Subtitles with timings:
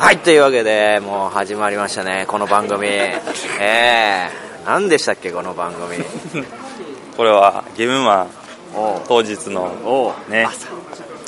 [0.00, 2.86] はい、というわけで、もう始まりましたね、この番組。
[2.88, 3.20] え
[3.60, 4.30] え。
[4.64, 5.98] ー、何でしたっけ、この番組。
[7.18, 8.28] これはゲームマン
[9.06, 10.48] 当日のね。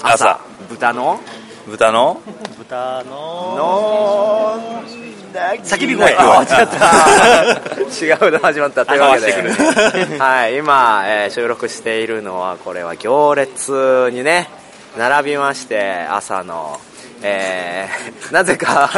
[0.02, 0.14] 朝。
[0.14, 0.40] 朝。
[0.70, 1.20] 豚の？
[1.66, 2.22] 豚の？
[2.56, 3.12] 豚の。
[3.56, 4.82] の
[5.34, 6.16] 叫び声。
[6.16, 8.24] あ間違った。
[8.26, 8.86] 違うの始まった。
[8.86, 14.48] というわけで、はい、今、えー収録しているのはこれは行列にね
[14.96, 16.80] 並びまして朝の
[17.22, 18.90] えーなぜか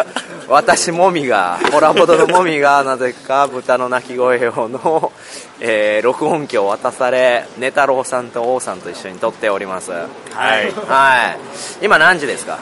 [0.49, 5.13] 私もみがホラボドのもみがなぜか豚の鳴き声をの、
[5.61, 9.91] えー録音機を渡され寝太郎さんと王さんと一緒に撮っております。
[9.91, 10.71] はい。
[10.87, 11.37] は
[11.81, 11.85] い。
[11.85, 12.59] 今何時ですか？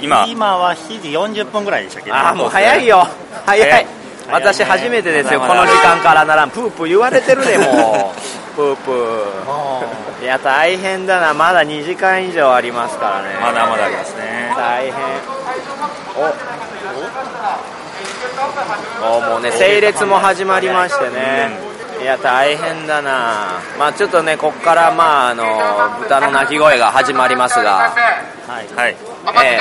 [0.00, 0.26] 今。
[0.26, 1.00] 今は7
[1.34, 2.10] 時40分ぐらいでしたっけ？
[2.10, 3.06] どああもう早いよ。
[3.46, 3.70] 早い。
[3.70, 3.86] 早い
[4.32, 6.50] 私初めてですよこの時間からならん。
[6.50, 8.20] プープー言われてるでもう。
[8.56, 11.34] プープあーいや大変だな。
[11.34, 13.36] まだ2時間以上ありますからね。
[13.40, 14.52] まだまだありますね。
[14.56, 14.94] 大変。
[19.02, 19.16] お。
[19.16, 19.20] お。
[19.20, 21.69] もうね整列も始まりましてね
[22.00, 23.60] いや大変だな。
[23.78, 25.44] まあちょっとねこっからまああの
[26.00, 27.92] 豚の鳴き声が始まりますが。
[27.94, 28.66] ーはい。
[28.74, 28.96] はい。
[29.44, 29.60] ええ。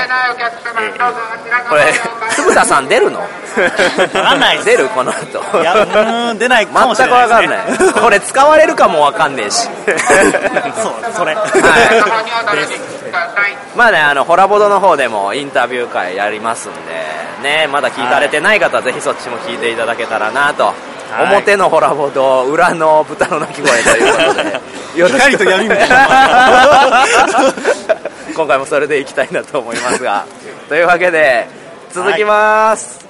[1.70, 1.94] これ
[2.32, 3.20] 鈴田さん出るの？
[3.20, 4.66] わかんないです。
[4.70, 4.88] 出る？
[4.90, 5.62] この後。
[5.62, 5.86] いや
[6.36, 8.04] 出ないかもし全くわれないです、ね、かんない。
[8.04, 9.68] これ使われるかもわかんねえし。
[10.82, 11.36] そうそれ、
[13.76, 16.80] まあねあのホラボドの方でもインタビュー会やりますんで
[17.44, 20.74] ねまだ聞かれてない方はぜひそっちも聞いていただけたらなと、
[21.12, 21.36] はい。
[21.36, 24.60] 表のホラボド裏の豚の鳴き声ということで。
[25.00, 27.06] よろしく光と闇みたいな。
[28.36, 30.26] 今回もそれでいきたいなと思いますが。
[30.68, 31.48] というわけで
[31.92, 33.06] 続きます、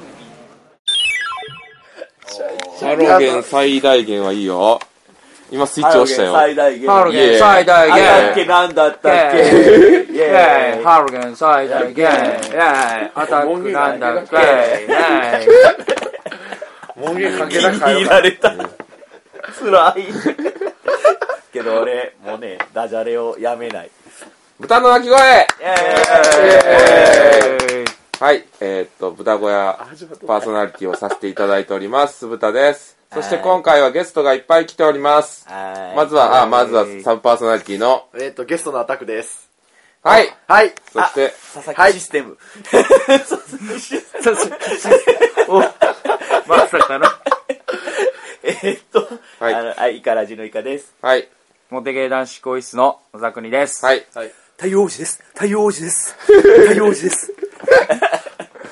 [2.82, 4.80] ハロゲン最大限はいいよ。
[5.52, 6.34] 今スイッチ押したよ。
[6.34, 6.90] 最大限。
[6.90, 8.46] ハロゲン最大あったっ限。
[8.46, 9.38] けなんだったっけ？
[9.38, 10.84] イイェーイ。
[10.84, 12.06] ハロゲン最大限。
[12.06, 15.99] イェイアタックなんだっけ？
[17.00, 18.54] 門限かけなか入られた。
[19.60, 20.06] 辛い。
[21.52, 23.92] けど俺、もうね、ダジャレをやめない。
[24.60, 25.46] 豚の鳴き声イェ
[28.20, 29.80] はい、えーっと、豚小屋
[30.28, 32.98] パーソナリティをさせていただいております、豚です。
[33.14, 35.48] そして今回はゲストがいっぱい来ております。
[35.50, 39.49] ーイまずは、あ、まずはサブパーソナリティの、えっ、と、ゲストのアタックです。
[40.02, 40.74] はい、はい。
[40.94, 42.38] そして、 佐々木システム。
[46.48, 47.06] まさかの
[48.44, 49.10] えーっと、
[49.40, 50.94] はいあの、はい、イカラジのイカです。
[51.02, 51.28] はい、
[51.70, 53.86] モテゲー男子更衣室の野沢国です。
[53.86, 54.06] はい、
[54.56, 55.22] 太陽王子です。
[55.34, 56.16] 太陽王子です。
[56.26, 57.34] 太陽王子です。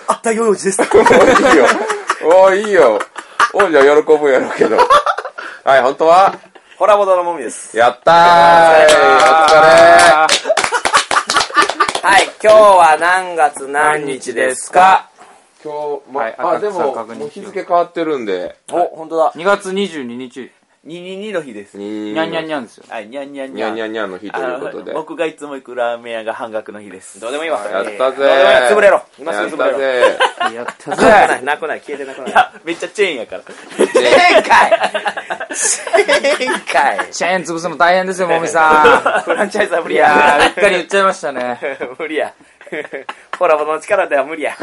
[0.07, 0.81] あ、太陽王子です。
[0.81, 1.65] おーいいよ。
[2.23, 2.99] おーいいよ。
[3.53, 3.87] 王者喜
[4.17, 4.77] ぶやろうけど。
[5.65, 6.33] はい、本当は
[6.77, 7.75] ホラボドのもみです。
[7.77, 8.15] やったー
[10.23, 10.29] お疲
[12.09, 15.09] はい今日は何月何日ですか？
[15.65, 17.19] れ今日、ま、はいあ、で赤木さんも、確認しよう。
[17.19, 19.33] もう日付変わってるんで、お、本当だ。
[19.35, 20.49] 2月22日、
[20.87, 21.77] 222の日です。
[21.77, 22.85] ににゃんにゃんにゃんですよ。
[22.87, 23.89] はい、にゃんにゃんにゃんにゃにゃん。
[23.89, 24.93] んにゃんの日ということであ。
[24.93, 27.19] の僕がいつも行くラーメン屋が半額の日です。
[27.19, 33.43] どうでもいいわやったぜ潰れろ今すやっぐ潰れろたぜやったなくないなくない消えてなくないいや、めっちゃチェーンやから。
[33.93, 34.71] 前回
[36.39, 39.91] 前回チェーン潰すの大変ですよ、もみさ フランチャイズは無ん。
[39.91, 40.07] い理や。
[40.07, 41.59] やー、うっかり言っちゃいましたね。
[41.99, 42.33] 無理や。
[43.37, 44.55] ホラボドの力では無理や。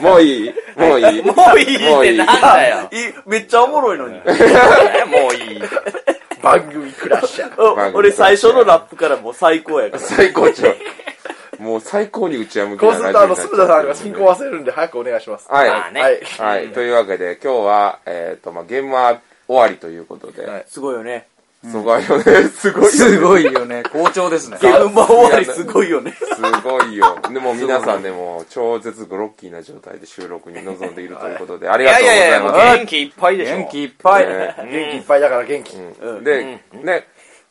[0.00, 4.14] もういいもういい もういいもういいなんだよいいめっちゃおもろいのに。
[4.14, 4.22] も
[5.30, 5.62] ういい
[6.42, 7.92] 番組クラッシャー。
[7.92, 10.02] お俺最初のラップからもう最高やから。
[10.02, 10.74] 最高潮。
[11.58, 15.46] もう最高に内輪向きこうすると、あの、鈴田さんが進行忘れるんで、早くお願いします。
[15.48, 15.70] はい。
[15.70, 15.76] は
[16.10, 16.20] い。
[16.38, 16.68] はい。
[16.70, 21.28] というわけで、今日は、えっと、まあ、ゲームは終わりということで、はいすごいよね。
[21.64, 22.24] すごいよね。
[22.48, 22.90] すごいよね。
[22.90, 23.82] すごいよね。
[23.92, 24.58] 好調ですね。
[24.60, 26.12] ゲームマ終わりすごいよね。
[26.12, 27.16] すごいよ。
[27.32, 32.76] でも皆さんでも超絶グロッキーな状態で収録に臨んでいるということで、ありいがとうござやいやいやもういます。
[32.78, 34.26] 元気いっぱいでしょ元気いっぱい。
[34.26, 35.76] ね元気いっぱいだから元気。
[35.76, 37.06] うんで、ね、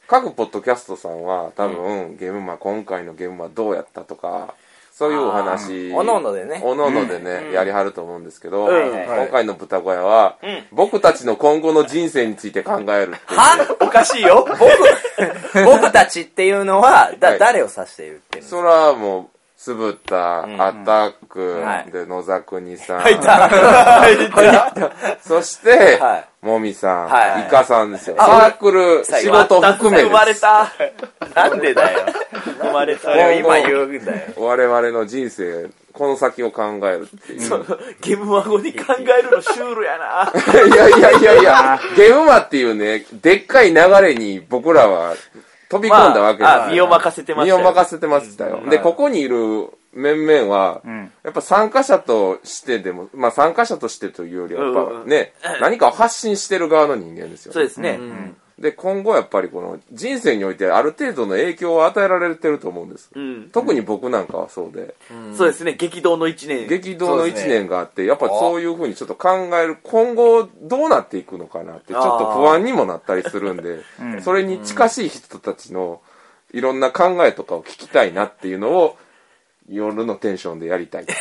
[0.08, 4.56] 各ポッドキャストさんは多分、ゲームマ今回のゲームマどうやったとか、
[5.02, 6.62] そういうお話、おのおのでね。
[6.64, 8.92] おのおのでね、やりはると思うんですけど、うん。
[8.92, 10.38] 今回の豚小屋は、
[10.72, 13.40] 僕たちの今後の人生について考えるっていう。
[13.40, 13.78] は？
[13.80, 14.46] おかしいよ。
[14.48, 14.62] 僕
[15.66, 17.40] 僕たちっていうのはだはい。
[17.40, 19.26] 誰を指して言ってそらもう、
[19.58, 21.92] つぶた、アタック、はい。
[21.92, 23.48] で、野沢国さん、入った。
[23.48, 24.92] 入った。
[25.20, 26.46] そして、はい。
[26.46, 27.42] もみさん、はい。
[27.42, 28.16] イカさんですよ。
[28.18, 30.10] サークル、仕事含めです。
[30.10, 30.72] 生まれた。
[31.36, 32.06] なんでだよ
[32.72, 37.42] 生まれたそれを今言うんだよ我々の人生、この先を考えるっていう。
[37.42, 37.66] そう
[38.02, 40.32] ゲームマゴに考えるのシュールやな。
[40.66, 45.16] いやいやいやいや、ゲームマっていうね、でっかい流れに僕らは
[45.70, 46.64] 飛び込んだわけですよ。
[46.64, 48.62] あ身を任せてましたよ身を任せてましたよ。
[48.70, 57.54] で、ここにいる面々は、んやっぱ参加者としてでも、まあ参加者としてというよりは、やっぱね、何かを発信してる側の人間ですよね。
[57.54, 58.00] そうですね。
[58.62, 63.10] で、今後やっぱりこの人生においてある程度の影響を与えられてると思うんです。
[63.14, 63.50] うん。
[63.52, 64.96] 特に僕なんかはそうで、
[65.36, 65.74] そうですね。
[65.74, 66.68] 激動の一年。
[66.68, 73.80] 激動の一年があって、やっぱそういうふうにちょっと考える、今後どうなっていくのかなって、ちょっと不安にもなったりするんで、
[74.22, 76.02] それに近しい人たちの
[76.54, 78.98] いろんな考えとかを聞きたいなっていうのを、
[79.68, 81.06] 夜のテンションでやりたい。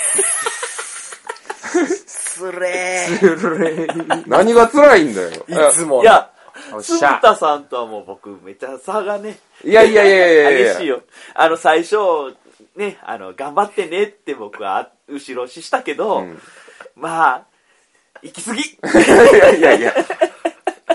[2.40, 4.24] つれー。
[4.26, 5.30] 何が辛いんだよ。
[5.30, 7.18] いつもいや、つぶおっしゃ。
[7.22, 11.02] たさんとはもう僕めっちゃ差がね、いやいやいやいやいや激しいよ。
[11.34, 11.96] あの、最初、
[12.76, 16.40] ね、あの、頑張ってねって僕は後ろ押ししたけど、ん
[16.96, 17.46] まあ、
[18.22, 18.78] 行き過ぎい
[19.40, 19.94] やいやいや。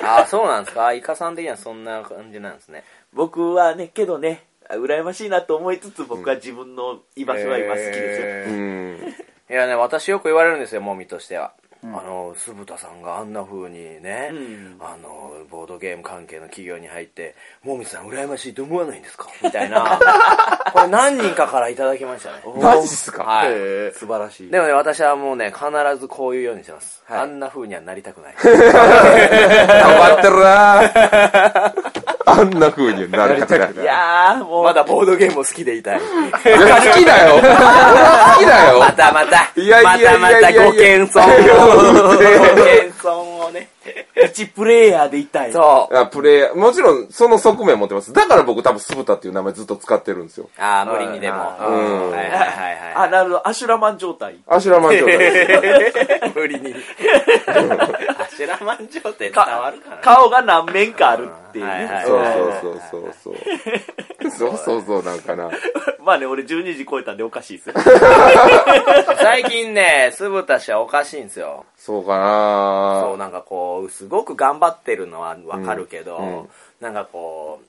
[0.03, 0.93] ああ、そうなんですか？
[0.93, 2.83] イカさん的にはそんな感じなんですね。
[3.13, 8.55] 僕はね、けどね、羨ましいなと思いつつ僕は自分の居場所が今好きですよ。
[8.55, 9.15] うん。
[9.49, 11.53] いやね、私よく言われるんですよ、もみとしては。
[11.93, 19.27] あの、酢豚さんがあんな風にね、うんあの、ボードゲーム関係の企業に入って、もみさん羨ましいと思わないんですか？
[19.43, 19.99] みたいな。
[20.73, 22.41] これ何人かからいただきましたね。
[22.61, 23.23] マジっすか？
[23.23, 23.47] はい。
[23.51, 24.49] え素晴らしい。
[24.51, 25.65] でもね、私はもうね、必
[25.99, 27.03] ずこういうようにしてます。
[27.05, 28.35] はいあんな風にはなりたくない。
[28.41, 31.73] 頑張ってるな
[32.25, 33.83] あんな風になりたくない。
[33.83, 35.99] いやー、もう、まだボードゲームを好きでいたい。
[35.99, 37.35] いや好きだよ。
[37.35, 38.79] 好きだよ。
[38.79, 43.69] またまた、いやいやいやまたまたご謙遜を、ご謙遜をね。
[44.31, 45.53] 一プレイヤーでいたい。
[45.53, 45.93] そう。
[45.93, 48.11] いやプレイヤー、もちろんその側面持ってます。
[48.11, 50.49] だから僕多分酢豚っていう名前ずっと使ってるんですよ。
[50.57, 51.37] ああ、無理にでも。
[51.37, 54.37] うんはいはいはいあ、はなるほど、アシュラマン状態。
[54.47, 56.31] アシュラマン状態。
[56.33, 56.73] 無理に。
[57.45, 61.71] アシュラマン状態伝わるかな顔が何面かあるっていうね。
[61.71, 62.25] はいはいそう
[62.61, 64.31] そうそうそうそう。
[64.31, 65.49] そうそうそうなんかな。
[66.03, 67.75] まあね、俺12時超えたんでおかしいですよ。
[69.21, 71.65] 最近ね、酢豚氏はおかしいんですよ。
[71.77, 76.49] そうかなそう、なんかこう、すごく頑張ってるのはわかるけど、うんうん
[76.81, 77.65] なんかこう、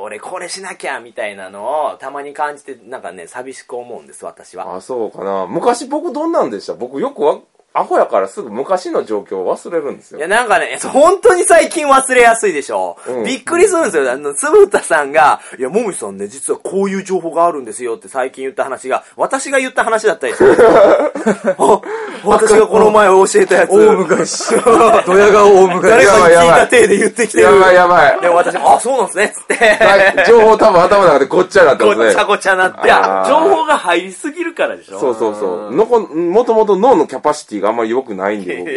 [0.00, 4.76] 俺これしなきゃみたいなのをたまに感じて、なんかね、寂しく思うんです、私は。
[4.76, 6.74] あ、そうかな昔僕どんなんでした？
[6.74, 7.38] 僕よくわ、
[7.76, 10.28] アホやからすぐ昔の状況を忘れるんですよいや、。
[10.28, 12.96] なんかね、 本当に最近忘れやすいでしょ。
[13.06, 14.10] うんびっくりするんですよ。
[14.10, 20.56] あの、つぶたさんが、いや、もみさんね、実はこういう情報があるんですよって最近言った話が、私が言った話だったりする
[22.24, 23.70] 私がこの前教えたやつ。
[23.70, 24.54] 大昔。
[25.06, 25.90] ドヤ顔大昔。
[25.90, 27.44] 誰かに聞いた体で言ってきてる。
[27.44, 28.20] やばいやばい。
[28.20, 29.84] でも私、あ、そうなんですね、つって。
[29.84, 32.04] はい情報多分頭の中でごっちゃになってますね。
[32.04, 32.88] ごっちゃごちゃなって。
[33.28, 34.98] 情報が入りすぎるからでしょ。
[34.98, 35.74] そうそうそう。
[35.74, 38.70] のこ、もともと脳のキャパシティがあんまり良くないんで、僕。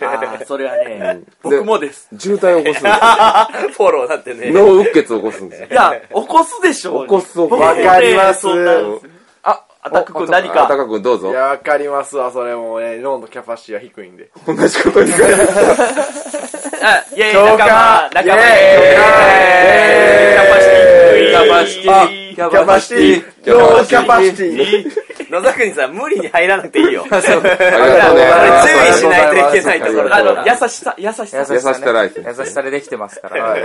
[0.06, 2.08] あーそれはね、僕もです。
[2.18, 2.92] 渋滞を起こすんですよ。
[3.72, 4.50] フォローだってね。
[4.50, 5.68] 脳うっ血を起こすんですよ。
[5.70, 7.02] いや、起こすでしょ。
[7.02, 8.72] 起こす起こす僕もねわかりますそんな
[9.42, 10.76] あ、アタック君何あたか。
[10.78, 11.34] かくんどうぞい。
[11.34, 14.30] や、わかりますわ、それもね、脳のキャパシティは低いんで。
[14.46, 15.34] 同じことに書いてある
[16.82, 18.24] あ、いやいや、共仲間感、仲間。
[18.24, 18.36] キャ
[20.50, 21.30] パシティ。
[21.30, 27.04] キャパシティキャパシティ脳キャパシティ野沢国さん、無理に入らなくていいよ。
[27.10, 27.52] ありがとうね。
[28.64, 30.32] 注意しないといけないところあだ。
[30.32, 31.38] の、優しさ、優しさ。
[31.38, 31.74] 優しさ
[32.38, 33.42] 優しさでできてますから。
[33.44, 33.62] はい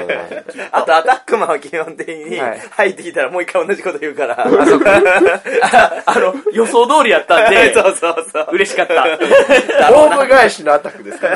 [0.72, 4.42] あと、アタックマンは基本的にはい入ってきたらもう一回同じこと言うから。
[4.42, 4.46] あ
[6.20, 8.48] の、予想通りやったんで、 そうそうそう。
[8.54, 9.92] 嬉しかった。
[9.94, 11.28] オウム返しのアタックですか。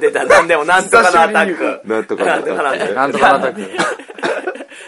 [0.00, 0.24] 出た。
[0.24, 1.80] なんでもなんとかのアタック。
[1.84, 2.94] なんとかなんとかのアタック。
[2.94, 3.60] なんとかなったく。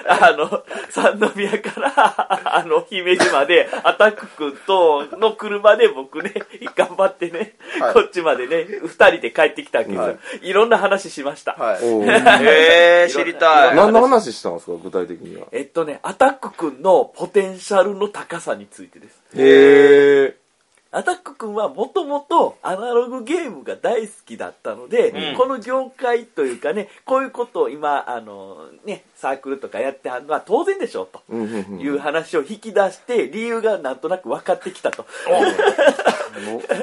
[0.07, 6.33] あの、三宮から、あの、姫路まで、アタック君との車で僕ね、
[6.77, 11.53] 頑張ってね、はいこっちまでね、二人で帰ってきたわけですよ。、はいろんな話しました。
[11.53, 11.85] はい。
[11.85, 12.11] おー
[12.43, 13.77] えー、知りたい。
[13.77, 15.47] 何の話したんですか具体的には？
[15.53, 19.23] えっとね、アタック君のポテンシャルの高さについてです。
[19.37, 20.48] へえ。
[20.91, 31.23] アタック君はもともとアナログゲームが大好きだったので、うんこの業界というかね、こういうことを今、あの、ね、サークルとかやってはるのは当然でしょうと。
[31.29, 35.07] うんうんうんいう話を引き出して、理由がなんとなく分かってきたと。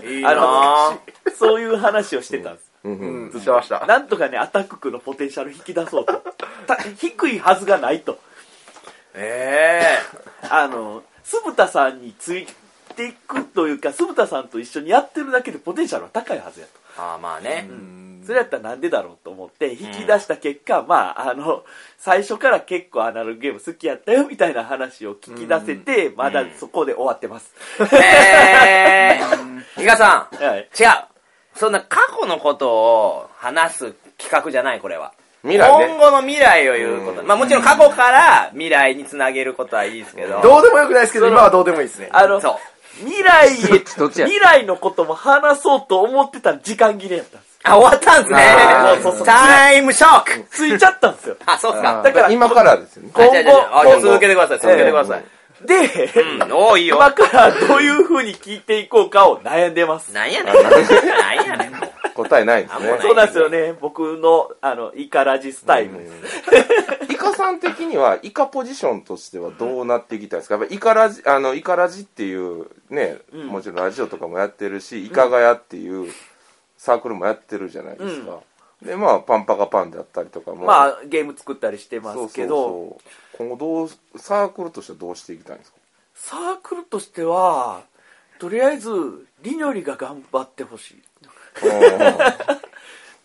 [0.07, 1.31] いいなぁ。
[1.35, 2.71] そういう話をしてたんです。
[2.83, 3.85] うんうんうん、してました。
[3.88, 6.21] なんとかね、アタック君のポテンシャル引き出そうと。
[6.67, 8.19] た低いはずがないと。
[9.15, 9.81] え
[10.50, 12.47] あの、酢豚さんについ
[12.95, 17.01] ていくというか、酢豚さんと一緒にやってるだけでポテンシャルは高いはずやと。
[17.01, 17.13] ー。
[17.13, 17.69] あーまあね。
[18.25, 21.63] それやったらなんでだろうと思って引き出した結果、まあ、あの、
[21.99, 27.53] 最初から結構アナログゲーム好きやったよみたいな話を聞き出せて、まだそこで終わってます。
[27.79, 29.55] えー。
[29.81, 30.35] 伊賀さん。
[30.43, 30.69] はい。
[30.77, 30.87] 違う。
[31.55, 35.13] そんな過去のことを話す企画じゃない、これは。
[35.43, 37.23] 未来ね今後の未来を言うこと。
[37.23, 40.41] まあもちろん過去から未来につなげることはいいですけど。
[40.41, 42.09] どうでもよくないですけど、今はどうでもいいですね。
[42.11, 42.55] あの、そう。
[42.99, 47.59] 未来へ、どっちどっちや未来のことも話そうと思ってたら時間切れやったんです。
[47.63, 48.93] あ、終わったんですねあー。
[48.95, 51.37] そうそうそうタイムショックついちゃったんですよ。
[51.45, 52.01] あ、そうっすか。
[52.03, 53.09] だから今からですよね。
[53.13, 55.23] 今後続けてください、続けてください。
[55.65, 56.11] で、
[56.41, 56.97] うん、おいよ。
[56.97, 60.13] 今からどういう風に聞いていこうかを悩んでます。
[60.13, 60.53] なんやねん。
[60.53, 61.94] なんやねん。
[62.13, 63.01] 答えないんですねあもう。
[63.01, 63.74] そうなんですよね。
[63.74, 66.07] 僕の、あの、イカラジスタイル。
[67.09, 70.55] イカさん的には、イカポジションとしてはどうなっていきたいですか？
[70.55, 76.12] やっぱイカラジ、あの、イカラジっていうね、うんもちろんラジオとかもやってるし、イカガヤっていう
[76.77, 78.39] サークルもやってるじゃないですか。
[78.81, 80.65] で、まあ、パンパカパンであったりとかも。
[80.65, 85.77] まあ、ゲーム作ったりしてますけど、そうそうそう今後どう、サークルとしてはどうしていきたいんですか？
[86.13, 87.83] サークルとしては、
[88.38, 88.89] とりあえず、
[89.41, 91.03] りにょりが頑張ってほしい。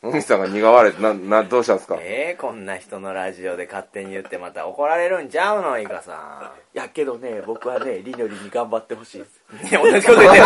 [0.02, 1.98] もみさんが苦笑いて、な、な、どうしたんですか？
[2.00, 9.40] えー、こんな人のラジオで勝手に言ってまた怒られるんちゃうの、イカさいやけどね、僕はね、りにょりに頑張ってほしいです。
[9.62, 9.68] ん。
[9.68, 10.44] いや、同じこと言ってる。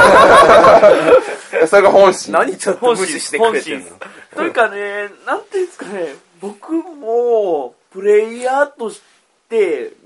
[1.62, 2.32] えそれが本心？
[2.32, 3.90] 何ちょっと無視してくれてんの？
[3.90, 9.13] 本心というかね、なんていうんですかね、僕も、プレイヤーとして、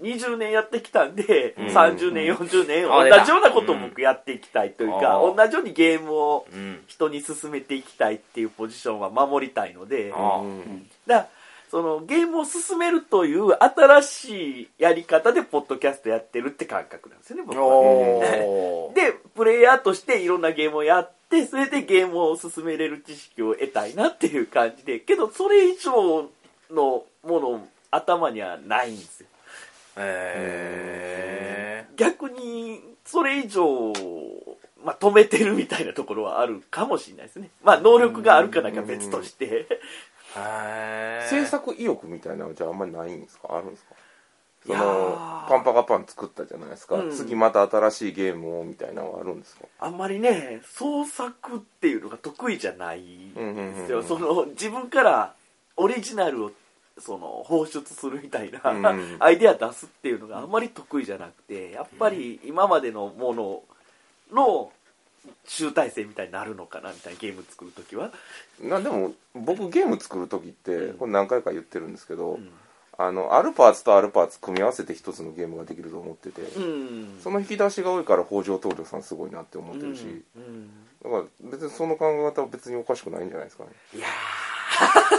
[0.00, 6.80] 20年やってきたんで、30年、40年、同じようなことを僕やっていきたいというか、うん同じようにゲームをうん。
[6.86, 10.42] 人に進めていきたいっていうポジションは守りたいので、あ
[11.06, 11.28] だ
[11.70, 18.92] そのゲームを進めるという新しいやり方でポッドキャストやってるって感覚なんですよね、僕は。
[18.94, 26.30] で、プレイヤーとしていろんなゲームをやって、それでゲームを進めれる知識を得たいなっていう感じで、けどそれ以上
[26.70, 29.27] のもの頭にはないんですよ。
[29.98, 33.92] え逆に、それ以上、
[34.84, 37.50] まあ、止めてるみたいなところはあるかもしれないですね。
[37.62, 39.66] まあ、能力があるかなんか別として。
[41.30, 43.48] 制作意欲みたいなのじゃああんまりないんですか？
[43.50, 43.94] あるんですか？
[44.66, 47.10] そのーパンパカパン作ったじゃないですか、うん。
[47.10, 49.64] 次また新しいゲームをみたいなのはあるんですか？
[49.80, 53.42] あんまりね、創作っていうのが得意じゃないんですよ。
[53.42, 54.04] うんうんうんうん。
[54.04, 55.34] その、自分から
[55.76, 56.52] オリジナルを、
[57.00, 59.16] その、放出するみたいな、うん。
[59.20, 63.62] アイデア出すっていうのがあんまり得意じゃなくて、やっぱり今までのもの
[64.32, 64.72] の
[65.46, 68.10] 集大成みたいになるのかなみたいなゲーム作るときは。
[68.62, 72.50] なでも僕ゲーム作る時ってこれ何回か言ってるんですけど、ん。
[73.00, 77.18] あのあるパーツとあるパーツ組み合わせて一つのゲームができると思ってて、うん。
[77.22, 80.70] その引き出しが多いから北条東亮さんすごいなって思ってるし、うん。
[81.02, 83.70] だから別にその考え方は別におかしくないんじゃないですかね。
[83.94, 85.17] いやー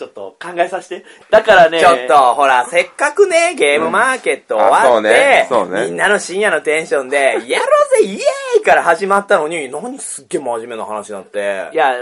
[0.00, 1.04] ちょっと考えさせて。
[1.30, 7.66] だからね、ちょっと、ほら、せっかくね、ゲームマーケット終わって、うねそうねみんなの深夜のテンションで、やろ
[7.98, 11.68] うぜ、イエーイから始まったのに、何すっげえ真面目な話になって。
[11.74, 11.92] いや、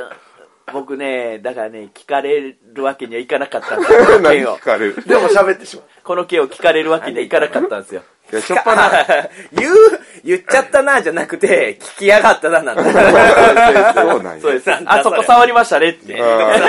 [0.72, 3.98] 僕ね、だからね、聞かれるわけにはいかなかったんですよ。
[4.22, 4.58] 何聞。
[4.58, 5.02] かれる？
[5.04, 5.84] でも喋ってしまう。
[6.04, 8.02] この件を聞かれるわけにはいかなかったんですよ。
[8.32, 8.90] いやしょっぱな
[9.52, 9.74] 言う、
[10.24, 12.82] 言っちゃったな、じゃなくて、聞きやがったな、なんだ。
[13.94, 14.70] そうなんやそうです。
[14.86, 16.14] あそこ触りましたねって。
[16.14, 16.68] 言わな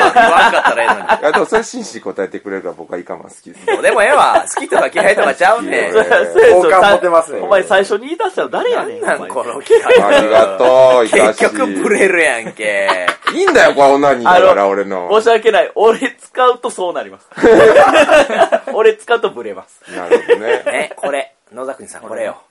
[0.51, 1.34] かったらええのに。
[1.34, 4.46] でもそれ真摯に答えてくれるから僕はイカマン好きですどうでもええわ。
[4.53, 5.91] 好きとか嫌いとかちゃうねん。
[5.94, 9.01] そうやそうや好感持てますねお前最初に言い出したの誰やねん。
[9.01, 10.08] なんこの企画。
[10.08, 13.08] ありがとうイカシ結局ブレるやんけ。
[13.34, 15.72] いいんだよこれ女にだあからの俺の申し訳ない。
[15.75, 17.27] 俺使うとそうなります。
[18.74, 19.82] 俺使うとブレます。
[19.96, 21.34] なるほどねね、これ。
[21.53, 22.41] 野崎さん、これよ。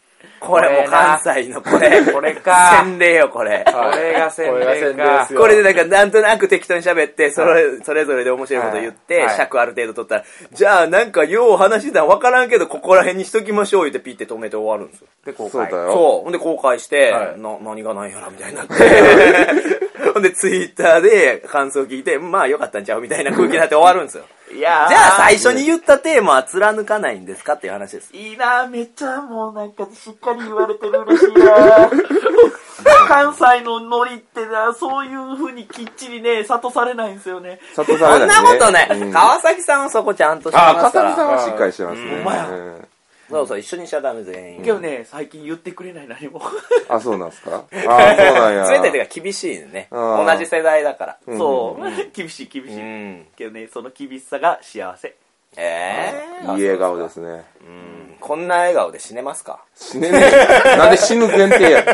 [0.41, 2.05] これもう関西のこれ。
[2.13, 3.65] これか洗礼よ、これ。
[3.67, 15.09] これが宣これが宣伝か伝ですよこれでなんかなんとなく適当に喋って、それ、それぞれで面白いこと言って、はい尺ある程度取ったら、じゃあなんかよう話してたんわからんけど、ここら辺にしときましょう言ってピッて止めて終わるんですよ。
[15.25, 16.25] で公開そうだよそう。
[16.25, 18.75] ほんで公開して、はいな、何が何やらみたいになって。
[20.15, 24.25] ほんでツイッターで感想聞いて、まあよかったんちゃうみたいな空気になって終わるんですよ。
[24.55, 28.15] いやーじゃあ最初に言ったテーマは貫かないんですかっていう話です。
[28.17, 31.91] いいなめっちゃもうなんかしっかり言われてる嬉しいな
[33.09, 37.59] 関西のノリってな、そういう風にきっちりね、諭されないんですよね。
[37.75, 38.89] 諭そんされないねなことない。
[38.91, 41.11] うん川崎さんはそこちゃんとしてあますから。
[41.11, 42.89] 笠木さんはしっかりしてますねうんまやうん
[43.31, 44.63] そうそう、一緒にしちゃダメ全員。
[44.65, 46.41] けどね、最近言ってくれない何も。
[46.89, 47.65] あそうなんすか？
[47.71, 49.89] あそうなんや全てが厳しいね。
[49.91, 51.17] 同じ世代だから。
[51.27, 51.83] うんそう。
[52.15, 52.83] 厳しい厳しうい。
[52.83, 53.27] ん。
[53.37, 55.15] けどね、その厳しさが幸せ。
[55.57, 58.17] ええいい笑顔ですねうん。
[58.21, 59.61] こんな笑顔で死ねますか？
[59.75, 60.21] 死ねね
[60.67, 61.93] えなんで死ぬ前提やね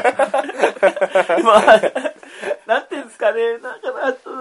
[1.40, 1.80] ん まあ、
[2.66, 3.88] なんていうんですかね、なんか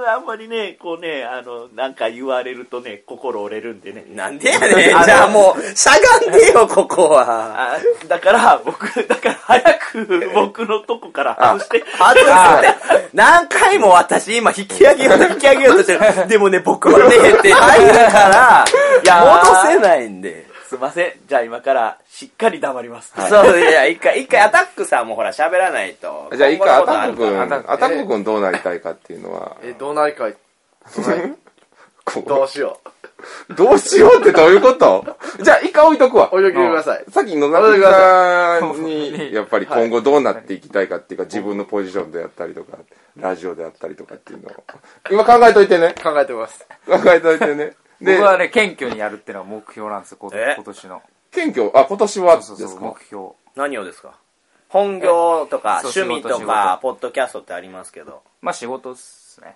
[0.07, 4.05] ああんまりね、こうね、あの、なんか言われるとね、心折れるんでね。
[4.13, 5.03] なんでやねん。
[5.03, 7.73] じゃあもう、しゃがんでよ、ここは。
[7.75, 7.77] あ
[8.07, 11.79] だから、僕、だから早く僕のとこかから外して。
[11.97, 13.09] 外す。
[13.13, 16.27] 何回も私今引き上げようと 引き上げようとしてる。
[16.27, 18.65] でもね、僕はね、 って入るから、
[19.41, 20.52] 戻せないんで。
[20.73, 21.13] すいません。
[21.27, 23.13] じゃあ今からしっかり黙ります。
[23.29, 26.31] そう、いや、一回、一回アタックさんもほら喋らないと。
[26.35, 30.33] じゃあ一回アタック君、アタック君どうなりたいかっていうのは、え、どうなりかい？
[32.05, 32.79] こう どうしよ
[33.55, 35.05] どうしようってどういうこと？
[35.41, 36.35] じゃあ一回置いとくわう。。
[36.35, 37.05] 置いといてください。
[37.09, 42.77] さっき野崎さんに、やっぱり今後どうなっていきたいかっていうか、自分のポジションであったりとか、
[43.15, 44.53] ラジオであったりとかっていうのを。
[45.11, 45.95] 今考えといてね。
[46.03, 46.65] 考えてます。
[46.87, 47.73] 考えといてね。
[48.03, 50.53] で僕、はね、謙虚にやるっていうのが目標なんですよ、こえ？
[50.55, 51.01] 今年の。
[51.31, 52.85] 謙虚、あ、今年はですそうそう、か？
[52.85, 53.29] 目標。
[53.55, 54.19] 何をですか？
[54.69, 58.23] 本業とかそう趣味と仕事か、ポッドキャストってありますけど。
[58.41, 59.55] まあ仕事っすね。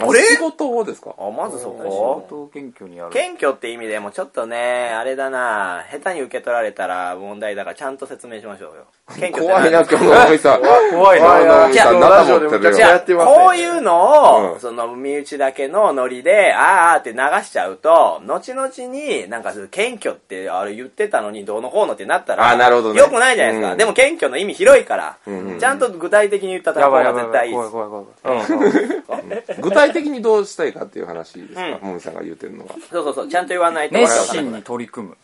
[0.00, 1.14] あ仕事をですか？
[1.18, 3.10] あ、まずそ仕こ事を謙虚にやる。
[3.10, 5.84] 謙虚って意味でもちょっとね、あれだな。
[5.90, 8.86] 下手に受け取られたら問題だからちゃんと説明しましょうよ。
[9.16, 10.60] 謙虚って怖いな、何今日のおみさん。
[10.60, 12.58] 怖い今日のおみじゃあさん、中持ってるよ。
[12.58, 14.60] ラジオでもやってませんこういうのを、うん。
[14.60, 23.00] その身内だけのノリで、あーあーって流しちゃうと、後々になんか謙虚ってあれ言ってたのにどうのこうのってなったら、あーなるほどね。
[23.00, 23.72] よくないじゃないですか。
[23.72, 23.78] うん。
[23.78, 27.70] でも謙虚の意味広いから、んうんちゃんと具体的に言った方が絶対いいです。
[27.70, 29.24] 怖い怖い怖い怖い。
[29.60, 32.74] 具体的にどうしたいかっていう話ですか、うんもみさんが言ってるのは。
[32.90, 33.94] そうそうそう、ちゃんと言わないと。
[33.94, 35.16] 熱心に取り組む。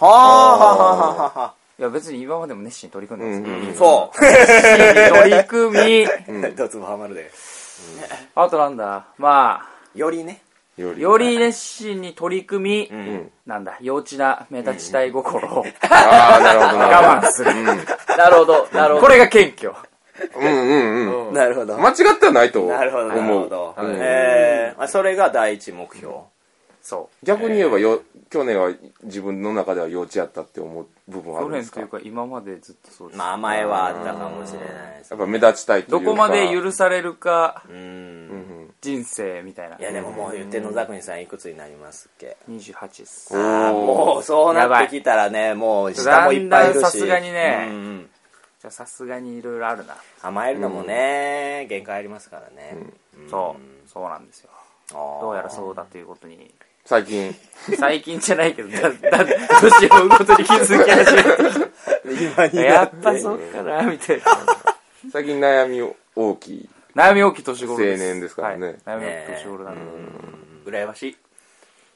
[0.00, 1.54] はあ、はあ、はあ、はあ、はあ。
[1.78, 4.20] いや別に今までも熱心に取り組んでますけど、そう。
[4.20, 7.30] 熱心に取り組み、ドツボハマるで。
[8.34, 10.42] あとなんだ、まよりね。
[10.76, 16.86] よあ、より熱心に取り組み、んなんだ、幼稚な目立ちたい心をああ、なるほどな。
[16.86, 17.52] 我慢する。
[18.16, 19.06] なるほど、なるほど。
[19.06, 19.74] これが謙虚。
[20.36, 21.34] うんうんうん。
[21.34, 21.78] なるほど。
[21.78, 22.72] 間違ってはないと思う。
[22.72, 23.74] なるほど、なるほど。
[23.78, 26.14] うんえー、それが第一目標。
[26.82, 28.72] そ逆に言えばよ、去年は
[29.04, 31.80] 自分の中では幼稚やったって思う部分あるんですか？
[31.80, 33.18] や去年というか今までずっとそうです。
[33.18, 35.16] まあ、前はあったかもしれないですっ。
[35.16, 36.04] ぱ目立ちたいというか。
[36.06, 37.76] どこまで許されるか、うん。
[37.76, 39.76] うん人生みたいな。
[39.76, 43.32] いや、でももう言って野崎さんいくつになりますっけ？28です。
[43.32, 43.40] うん。
[43.40, 46.80] ああ、もうそうなってきたらね、もう下もいっぱいいるし。
[46.80, 48.10] だんだんさすがにねうんうん
[48.62, 49.96] じゃあさすがにいろいろあるな。
[50.22, 52.76] 甘えるのもね、限界ありますからね。
[53.28, 54.50] そう、そうなんですよ。
[54.88, 56.48] どどうやらそうだということに。
[56.84, 57.34] 最近、
[57.76, 59.24] 最近じゃないけど、だ、だ、
[59.60, 61.22] 年を追うことに気づき始め
[62.22, 62.56] 今にて。
[62.58, 64.24] やっぱそうかな、みたいな。
[65.10, 66.68] 最近悩み大きい。
[66.94, 68.00] 悩み大きい年頃です。
[68.04, 70.70] 青年ですからねはい悩み大きい年頃なんで。
[70.70, 71.16] 羨ましい。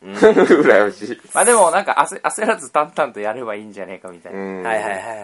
[0.03, 1.21] 羨ましい。
[1.35, 4.43] まあでもなんか焦焦らず淡々とやればいいんじゃねえかみたいうな。
[4.43, 4.63] ん。
[4.63, 5.17] はいはいはいはいは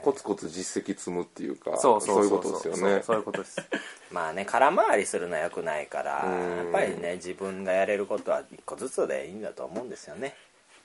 [0.02, 3.02] コツコツ実績積むっていうか、そうそうそういうことですよね。
[3.02, 3.60] そういうことです。
[4.10, 10.34] まあね、空回りするのは良くないから、うんやっぱりね、自分がやれることは一個ずつでいいんだと思うんですよね。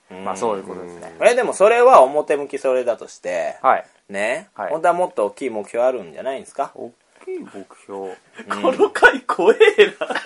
[0.10, 1.14] まあそういうことですね。
[1.22, 3.86] え、でもそれは表向きそれだとして、はい。
[4.10, 6.72] ね、はい本当はもっと大きい目標あるんじゃないんですか？
[6.76, 6.92] 大
[7.30, 8.16] きい目標。
[8.62, 9.58] この回怖え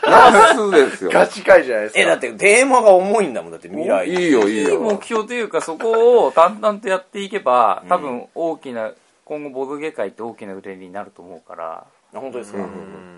[0.10, 0.32] な。
[0.32, 1.12] ナスですよ。
[1.12, 2.02] ガチ会じゃないですか。
[2.02, 4.08] え、だってテーマが重いんだもん、だって未来。
[4.08, 5.02] いいよ、いいいい目よ。
[5.02, 8.92] 標というか、そこを淡々とやっていけば、多分大きな、
[9.26, 12.60] 今後ボドゲ界って大きな売れになると思うから、あ本当ですか、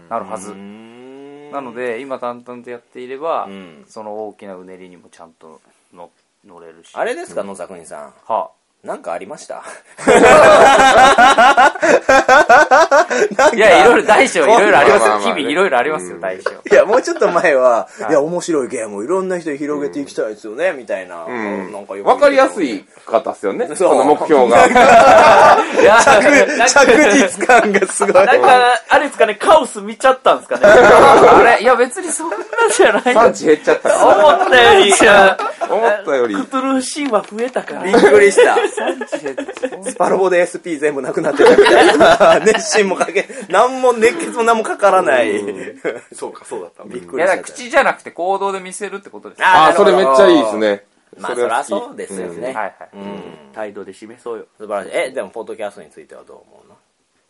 [0.10, 0.54] なるはず。
[1.52, 5.62] なので、今淡々とやっていれば、んその大きなうねりにもちゃんと
[5.94, 6.10] 乗
[6.46, 6.92] 乗れるし。
[6.94, 8.14] あれですか、野作人さん。
[8.26, 8.52] は
[8.86, 9.64] なんかありました？
[13.38, 15.20] あ、いや、いろいろ大小いろいろありますよ。
[15.20, 16.52] 日々いろいろありますよ、大小。
[16.52, 21.26] いや、もうちょっと前は、いや、面白いゲームをいろんな人に広げていきたいですよね、みたいな。
[21.26, 23.68] うんなんかよくわかりやすい方ですよね。
[23.76, 24.68] その目標が。
[25.82, 25.98] いや、
[26.68, 28.26] 着実感がすごい。
[28.26, 30.62] なんか、あれですかね、カオス見ちゃったんですかね。
[30.68, 32.36] あれいや、別にそんな
[32.76, 35.38] じゃないパンチ減っちゃったか思ったより、ら。
[35.70, 36.36] 思ったより。
[36.36, 37.82] クトゥルフ神話増えたから。
[37.84, 38.56] びっくりした。
[39.84, 42.40] スパロボで SP 全部なくなってたみたいな。
[42.46, 45.42] 熱心もかけ、なんも熱血も何もかからない。
[46.14, 46.84] そうか、そうだった。
[46.84, 47.26] びっいや、くりした。
[47.26, 49.44] だから口じゃなくて行動で見せるってことです。
[49.44, 50.58] ああ、それめっちゃいいすです。
[50.58, 50.84] ね。
[51.18, 52.48] まあ、そりゃそうですよね。
[52.48, 52.74] はいはい。
[52.94, 53.24] うん。
[53.54, 54.46] 態度で示そうよ。
[54.58, 54.98] 素晴らしい。
[55.10, 56.76] え、でも、ポッドキャストについてはどう思うの？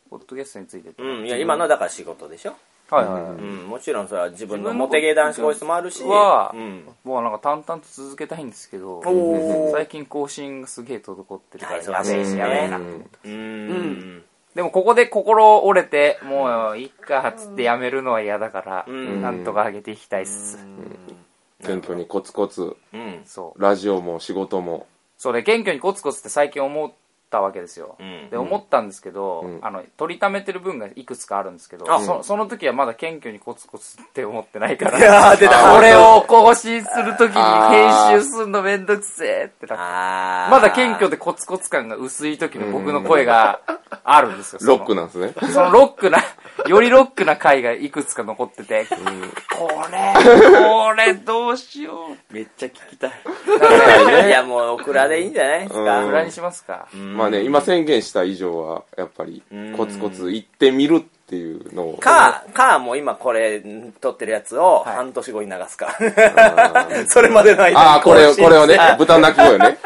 [0.10, 2.56] ポッドキャストについてってうん、いや、今のはだから仕事でしょ
[2.90, 3.32] はいはいはい。
[3.34, 6.84] うん、もちろんそれは自分のモテゲー男子教室もあるし、はうん。
[7.04, 9.02] もうなんか淡々と続けたいんですけど、
[9.72, 12.78] 最近更新がすげえ滞ってるから、はいやべえし、やべえな。
[12.78, 13.10] うん。
[13.24, 14.24] うん。
[14.54, 20.66] でもここで心折れて、もういっかっつってやめるのは嫌だから、んなんとか上げていきたいっす。
[21.62, 23.22] 謙虚にコツコツ、うん。
[23.26, 23.62] そう。
[23.62, 24.88] ラジオも仕事も。
[25.18, 26.92] それ謙虚にコツコツって最近思っ
[27.30, 27.96] たわけですよ。
[28.00, 35.36] うんで、思ったんですけど、うんあの、取りためてる分がいくつかあるんですけど、あそその時はまだ謙虚にコツコツって思ってないかいら。
[35.76, 43.60] これを更新する時に編集すんのめんどくせえってなまだ謙虚でコツコツ感が薄い時の僕の声が、
[44.04, 44.60] あるんですよ。
[44.64, 45.34] ロックなんですね。
[45.52, 46.20] そのロックな、
[46.68, 48.96] よりロックな回がいくつか残ってて、こ
[49.92, 50.14] れ、
[50.60, 52.34] これどうしよう。
[52.34, 53.12] めっちゃ聞きたい。
[54.28, 56.00] いや、もう、オクラでいいんじゃないですか。
[56.00, 56.88] うん裏にしますか。
[56.94, 59.44] まあね、今宣言した以上は、やっぱり、
[59.76, 61.98] コツコツ行ってみるっていうのを。
[61.98, 63.62] か、か、もう今これ、
[64.00, 65.98] 撮ってるやつをはい半年後に流すか。
[67.10, 69.78] それまでの間にああ、これこれをね、豚鳴き声ね。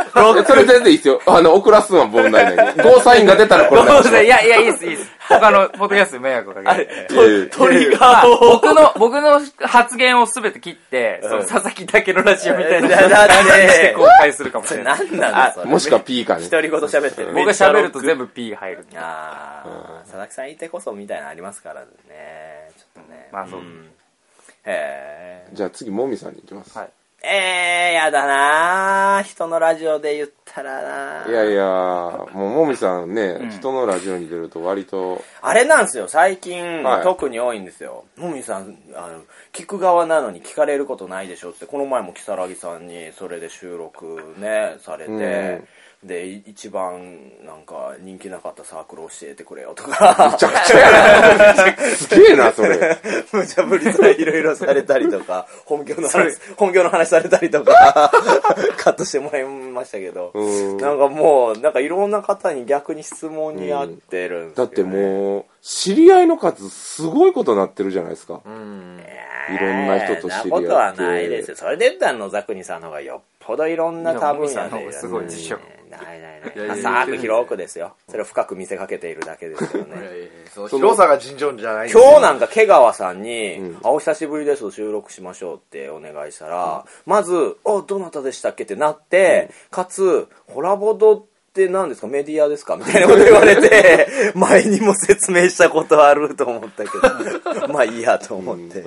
[0.46, 1.22] それ全然いいですよ。
[1.26, 2.84] あの、オクラ数は問題ないね。
[2.84, 3.82] ゴーサインが出たらこれ
[4.26, 5.19] いやいや、いいです、いいです。
[5.30, 7.08] 他の、ポッドキャストに迷惑をかけて。
[7.52, 8.54] トリガまあーを。
[8.54, 13.08] 僕の、僕の発言をすべて切って、その佐々木だけのラジオみたいな感
[13.46, 15.00] じで公開するかもしれない。
[15.00, 15.66] 何なんだそれ。
[15.68, 16.50] もしくは P かね。
[16.50, 17.34] 独り言喋ってる。
[17.34, 18.86] 僕が喋ると全部 P が入る。
[18.96, 22.72] ああ、佐々木さんいてこそみたいなのありますからね。
[22.78, 23.30] ちょっとね。
[23.32, 23.90] まあそうん
[24.66, 25.48] へえ。
[25.54, 26.78] じゃあ次、もみさんに行きます。
[26.78, 26.90] はい
[27.22, 29.24] えー、やだなー。
[29.24, 31.30] 人のラジオで言ったらなー。
[31.30, 31.66] いやいや、
[32.32, 37.04] もうもみさんね、人のラジオに出ると割と、あれなんですよ、最近、はい。
[37.04, 38.06] 特に多いんですよ。
[38.16, 45.68] もみさん、あの、聞く側なのに聞かれることないでしょって、この前も如月さんにそれで収録ね、されて、うん
[46.04, 51.78] で、い一番なんか人気なかったサークル教えてくれよとか、めちゃくちゃやな。
[51.78, 52.98] すげえな、それ。
[53.34, 58.12] 無茶ぶりそれいろいろされたりとか、本業の話、本業の話されたりとか、
[58.78, 60.78] カットしてもらいましたけど、うん。
[60.78, 68.40] なんかもう、なんかいろんな方に逆に質問に合ってるんですだってもう、知り合いの数すごいことになってるじゃないですか。
[68.46, 70.44] いろんな人と知り合って。
[70.44, 71.58] そんなことはないですよ。
[71.58, 75.60] それで言ったら野沢国さんの方がよっぽどいろんな多分野でがすごいでしょ
[75.98, 76.84] うんないないいやいない。
[76.84, 77.94] や浅く広くですよ。
[78.08, 79.96] それを深く見せかけているだけですよね。
[80.70, 88.64] 広さが尋常じゃないんですよ今日なんか毛川さんに、うんあ、お久しぶりです、収録しましょうってお願いしたら、まず、あ、どなたでしたっけ？
[88.64, 91.26] ってなって、かつ、ホラボド
[91.66, 92.08] って何ですか？
[92.08, 92.76] メディアですか？
[92.78, 96.90] みたいなこと言われて、 前にも説明したことあると思ったけ
[97.60, 98.86] ど、 まあいいやと思って。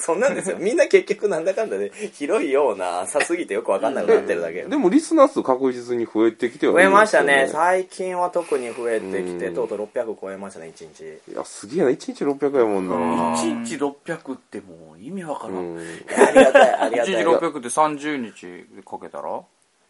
[0.00, 0.56] そんなんですよ。
[0.58, 4.62] みんな結局なんだかんだで、広いような、浅すぎてよくわかんなくなってるだけ。
[4.62, 7.48] でもリスナー数確実に増えてきてはい増えましたね。
[7.52, 11.32] 最近は特に増えてきて、うんとうとう600超えましたね、1日。
[11.32, 11.90] いや、すげえな。
[11.90, 12.94] 1日600やもんな。
[13.36, 15.54] 1日600ってもう意味わから。
[15.54, 17.24] うんありがたい、ありが1日たい。
[17.24, 19.40] 600で30日でかけたら？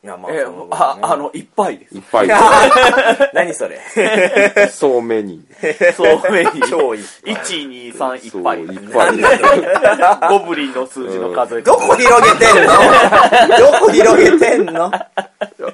[0.02, 1.94] いや、まあ、えその分ねあ、あの、いっぱいです。
[1.94, 2.28] いっぱい。
[3.34, 3.78] 何それ
[4.72, 5.44] そうめに。
[5.94, 6.62] そうめに。
[6.70, 7.04] 超いい。
[7.26, 8.60] 1、2、3、いそうっぱい。
[8.60, 10.28] いっぱい。
[10.30, 12.72] ゴブリンの数字の数えどこ広げてんの？
[13.58, 14.90] どこ広げてんの？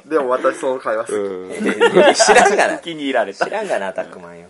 [0.07, 2.79] でも私その会話好きうん知らんがな。
[2.79, 3.51] 気に入られた知。
[3.51, 4.47] らんがな、アタックマンよ。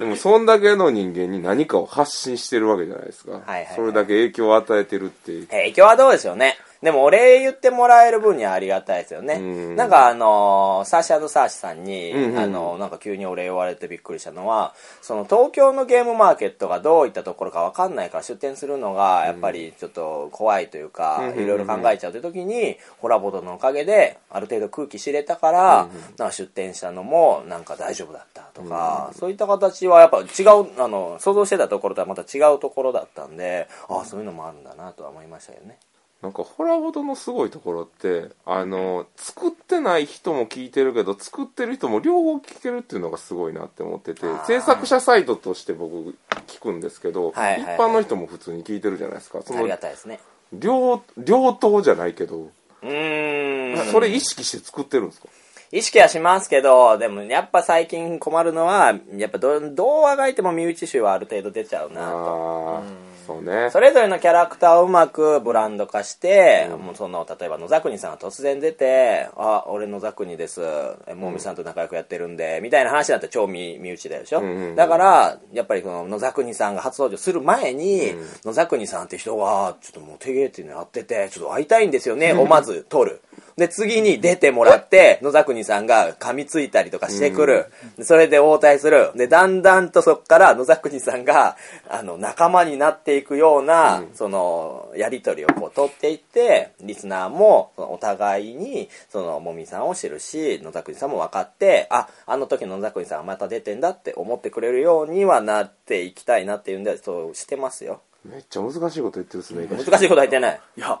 [0.00, 3.32] でも、そんだけの人間に何かを発信してるわけじゃないですか。
[3.32, 5.46] はいはいそれだけ影響を与えてるって。
[5.50, 6.58] 影響はどうでしょうね。
[6.82, 9.34] でも、お礼言ってもらえる分にはありがたいですよね。
[9.34, 9.76] うん。
[9.76, 12.38] なんか、あのーサーシャサーシさんに、うんうん。
[12.38, 34.60] あのーなんか急にお礼言われてびっくりしたのは、その東京のゲームマーケットがどういったところかわかんないから出店するのが、やっぱりちょっと怖いというか、うんいろいろ考えちゃうという時に、ホラボドのおかげで、ある程度空気知れたから、なんか出店したのも、なんか大丈夫だったとか、そういった形はやっぱ違う、あの、想像してたところとはまた違うところだったんで、ああ、そういうのもあるん。
[34.64, 35.78] だなとは思いましたよね。
[36.22, 46.14] なんか、ホラボドのすごいところって、あの、作ってない人も聞いてるけど、作ってる人も両方聞けるっていうのがすごいなって思ってて制作者サイトとして僕
[46.46, 49.40] 聞くんですけど、はいはいはい一般の人も普通に聞いてるじゃないですか。
[49.42, 50.20] そのありが、たいですね。
[50.52, 52.50] 両、両党じゃないけど、
[52.82, 53.92] うーん。
[53.92, 55.28] それ意識して作ってるんですか？
[55.72, 62.82] 意識はしますけど、でもやっぱ最近困るのは、やっぱどどうあがいても身内臭はある程度出ちゃうなと。
[63.30, 63.70] そうね。
[63.70, 70.60] それぞれのキャラクターをうまくブランド化して、もうその、例えば野沢国さんが突然出て、あ、俺野沢国です。
[71.06, 78.14] えもみさんと仲良くやってるんで、みたいな話だったら超身身内だよでしょ、うんうんうんだから、やっぱりこの野沢国さんが初登場する前に、
[78.44, 83.20] 野沢国さんって人が、ちょっとモテゲーっていうのやってて、ちょっと会いたいんですよね、をまず取る。
[83.56, 87.66] で、次に出てもらって、野沢国さんが噛みついたりとかしてくる。
[87.98, 89.10] でそれで応対する。
[89.14, 91.56] で、だんだんとそっから野沢国さんが、
[91.88, 108.00] あの、仲間になっていくような、その、やりとりをこう取っていって、リスナーも、お互いに、その、もみさんを知るし、野沢国さんも分かって、あ、あの時の野沢国さんがまた出てんだって思ってくれるようにはなっていきたいなっていうんで、そうしてますよ。
[108.24, 109.66] めっちゃ難しいこと言ってるっすね。
[109.66, 110.60] 難しいことは言ってない。
[110.76, 111.00] いや、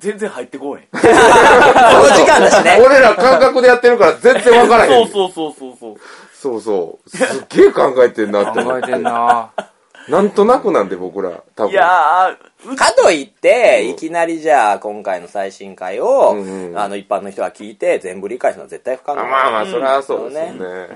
[0.00, 0.84] 全然入ってこへん。
[0.90, 1.02] この
[2.16, 2.82] 時間だしね。
[2.84, 5.08] 俺ら感覚でやってるから全然わからへん。
[5.08, 5.96] そうそうそうそうそう。
[6.32, 7.10] そうそう。
[7.10, 8.82] すっげえ考えてんなって思って。
[8.82, 9.50] 考えてんな
[10.08, 11.72] なんとなくなんで僕ら、多分。
[11.72, 12.36] いや
[12.76, 19.20] かといって、いきなりじゃあ、今回の最新回を、うんうんあの、一般の人が聞いて、全部理解するのは絶対不可能。
[19.20, 20.88] あまあまあ、それはそうですよそうね。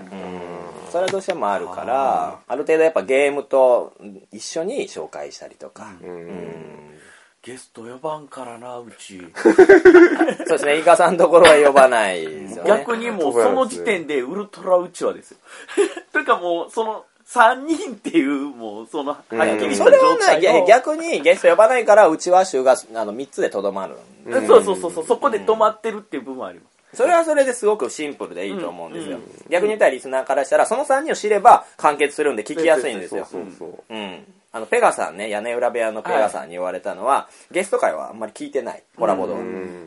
[0.90, 3.92] それはどうしてもあるから、ある程度やっぱゲームと
[4.32, 5.92] 一緒に紹介したりとか。
[6.02, 6.83] うん
[7.44, 9.20] ゲスト呼ばんからな、うち。
[9.36, 9.54] そう
[10.48, 12.70] ですね、イカさんのところは呼ばないですよね。
[12.70, 15.36] 逆にもうその時点でウルトラうちわですよ。
[16.12, 23.96] というかもう、その、3人っていう、もう、その、はっきりそれはない、逆にゲスト呼ばないから、うちは週があの3つでとどまる。
[24.46, 26.96] そうそうそうそう、そこで止まってるっていう部分はあります。
[26.96, 29.18] それはそれですごくシンプルでいいと思うんですよ。
[29.50, 33.26] 逆に言ったらリスナーからしたら、その3人を知れば完結するんで聞きやすいんですよ。
[33.30, 33.94] そうそう。
[33.94, 34.24] うん。
[34.54, 38.84] あの、ペガさんね、屋根裏部屋のペガさんに言われたのは、ゲスト会はあんまり聞いてない。
[38.96, 39.42] コラボ動画。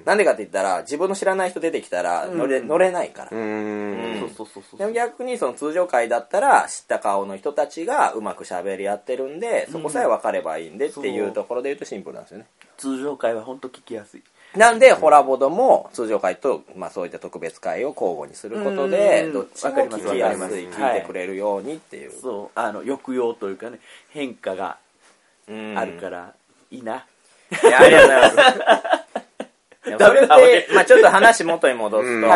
[0.06, 3.30] なんでかって言ったら、自分の知らない人出てきたら乗れ、乗れないから。
[3.32, 4.30] うーん。
[4.38, 12.46] そうそうそうでも逆にその通常会だったら知った顔の人たちがうまく喋り合ってるんでそこさえ分かればいいんでっていうところで言うとシンプルなんですよね
[12.78, 14.24] 通常会は本当聞きやすい。
[14.58, 19.34] なんでホラボドも通常会と、まあ、そういった特別会を交互にすることでうん。
[19.34, 24.78] どっちもわかります聞きやすい聞いてくれるようにっていう、そう、あの、抑揚というかね、変化が
[25.48, 25.78] うん。
[25.78, 26.34] あるから、
[26.72, 27.06] いいな。
[27.52, 28.98] いやありがとうございます
[29.86, 32.34] でもそれっダて、 まあちょっと話元に戻すと、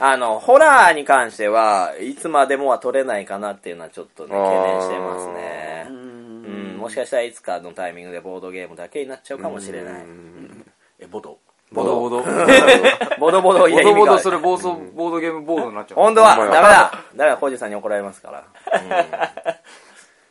[0.00, 5.86] あの、ホラーに関してはいつまでもは撮れないかなっていうのはちょっとね、懸念してますね。
[5.88, 6.78] ううん、ん。
[6.78, 10.04] もしかしたらいつかのタイミングでボードゲームだけになっちゃうかもしれない。
[11.00, 11.38] え、ボド？
[11.72, 12.22] ボドボド。
[12.22, 12.24] ボ
[13.20, 15.98] ボドボド、いやドボド、意味があるそれ暴走ボードゲームボードになっちゃう。
[15.98, 16.92] 本当は、ダメだ。
[17.14, 18.44] ダメだ、コージさんに怒られますから。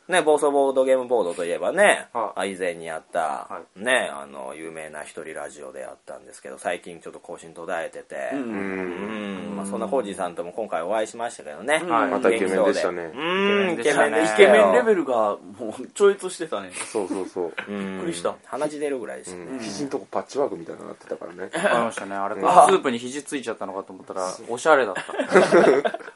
[0.07, 8.37] うんね、暴走ボードゲームボードといえばね、はあ以前にやった、はね、あの、有名な一人ラジオでやったんですけど、最近ちょっと更新途絶えてて、う。
[8.37, 11.75] うんん、まあ、そんなコージさんとも今回お会いしましたけどね。
[11.75, 14.83] はいまたイケメンでしたねうん、イイケメンでイケメンレよ。
[14.85, 15.13] ベルが
[15.59, 16.71] もう超越してたね。
[16.91, 17.53] そうそうそう。
[17.67, 19.43] うんびっくりした鼻血出るぐらいでしたね。
[19.43, 21.49] うん肘んとこパッチワークみたいなのなってたからね。
[21.53, 22.15] ありましたね。
[22.15, 25.01] あれ、スうんープに肘ついちゃったのかと思ったら、 おしゃれだった。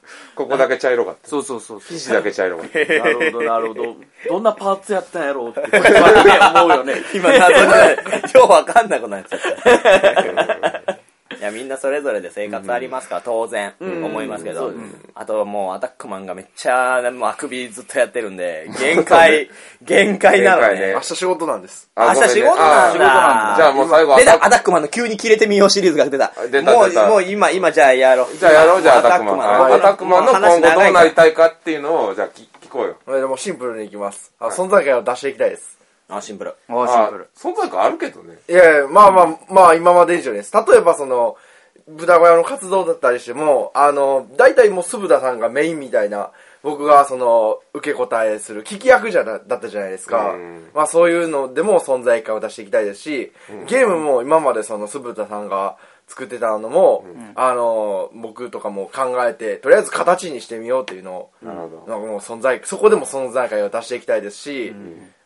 [0.36, 1.30] ここだけ茶色かった。
[1.30, 1.80] そうそうそう。
[1.80, 2.80] 肘だけ茶色かった。
[2.80, 3.96] なるほど、なるほど。
[4.28, 5.62] どんなパーツやったんやろうって、
[6.56, 6.96] 思うよね。
[7.14, 7.60] 今謎で、
[8.34, 10.61] ようわかんなくなっちゃった。
[11.42, 14.72] いや、みんなそれぞれで生活ありますから、当然、思いますけど、
[15.16, 19.50] あともう、アタックマンがめっちゃ、もうあくびずっとやってるんで、限界、
[19.82, 21.00] 限界なのね明。
[21.00, 21.90] 日仕事なんです。
[21.96, 23.54] あ明日仕事なんだ。
[23.58, 26.32] じゃあもう最後出た、アタッアタックマンの急に切れてみようシリーズが出た。
[26.52, 28.38] 出たもう、出たもう今、今じゃあやろう。
[28.38, 29.42] じゃあやろう、じゃあアタックマン。
[29.42, 32.98] アアタックマンの今後どうなりたいかっていうのを、じゃあ聞聞こうよ。
[33.08, 34.32] えでもシンプルにいきます。
[34.40, 35.81] あ存在感を出していきたいです。
[36.12, 36.54] あ、シンプル。
[36.68, 37.30] あシンプル。
[37.36, 38.38] 存在感あるけどね。
[38.48, 40.52] いやいや、まあまあ、まあ今まで以上です。
[40.54, 41.38] 例えばその、
[41.88, 46.32] 豚小屋の活動だったりしても、あの、大体もう鈴田さんがメインみたいな、
[46.64, 50.70] 僕がその、受け答えする聞き役じゃなだったじゃないですかうん。
[50.74, 53.32] まあそういうのでも存在感を出していきたいですし、
[53.68, 62.00] ゲームも今までその鈴田さんが作ってたのも、あの、僕とかも考えて、とりあえず形にしてみようっていうのを、なるほど。
[62.00, 64.74] もう存在、そこでも存在感を出していきたいですし、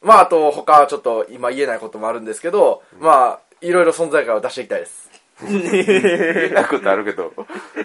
[0.01, 5.04] まああと他ちょっと今言えないこともあるんですけど、まあいろいろ存在感を出していきたいです。
[5.43, 7.33] 言えなくてあるけど、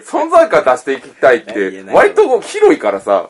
[0.05, 3.29] 存在感出していきたいっ言て割と広いからさ、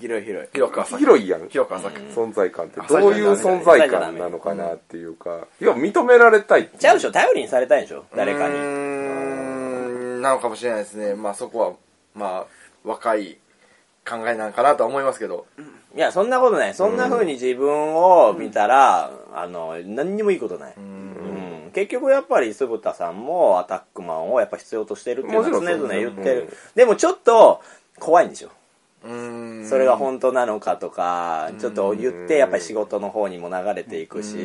[0.00, 0.48] 広い広い。
[0.52, 0.98] 広く浅く。
[1.00, 1.48] 広いやん。
[1.48, 2.00] 広く浅く。
[2.14, 2.80] 存在感って。
[2.80, 10.18] どういう存在感なのかなっていうか、いや、認められたいちゃうでしょ頼りにされたいでしょ誰かうーに。
[10.18, 11.14] ん、なのかもしれないですね。
[11.14, 11.72] まあそこは、
[12.14, 13.38] まあ、若い
[14.08, 15.46] 考えなんかなとは思いますけど。
[15.96, 16.74] いや、そんなことない。
[16.74, 20.74] そんな風に自分を見たら、あの、何にもいいことない。
[20.76, 21.39] うん
[21.70, 26.48] 結局やっぱり鈴田さんもアタックマンをやっぱ必要としてるっていうのは常々言ってるうん。
[26.74, 27.60] でもちょっと
[27.98, 28.50] 怖いんでしょ。
[29.04, 29.66] うーん。
[29.66, 34.36] それが本当なのかとか、ちょっと言ってやっぱり仕事の方にも流れていくし、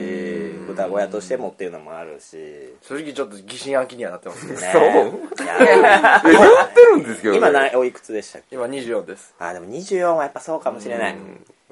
[0.68, 2.38] 豚小屋としてもっていうのもあるし。
[2.82, 4.60] 正直ちょっと疑心暗鬼にはなってますけど。
[4.62, 7.38] ねそうってるんですけどね。
[7.40, 8.56] 今なおいくつでしたっけ？
[8.56, 9.34] 今24です。
[9.40, 11.18] あ、でも24はやっぱそうかもしれない。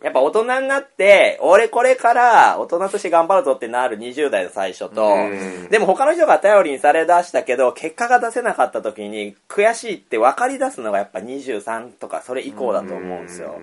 [0.04, 13.56] やっぱ大人になって、俺これから大人として頑張るぞってなる20代の最初とうん、でも他の人が頼りにされだしたけど、結果が出せなかった時に悔しいって分かり出すのがやっぱ23とかそれ以降だと思うんですよ。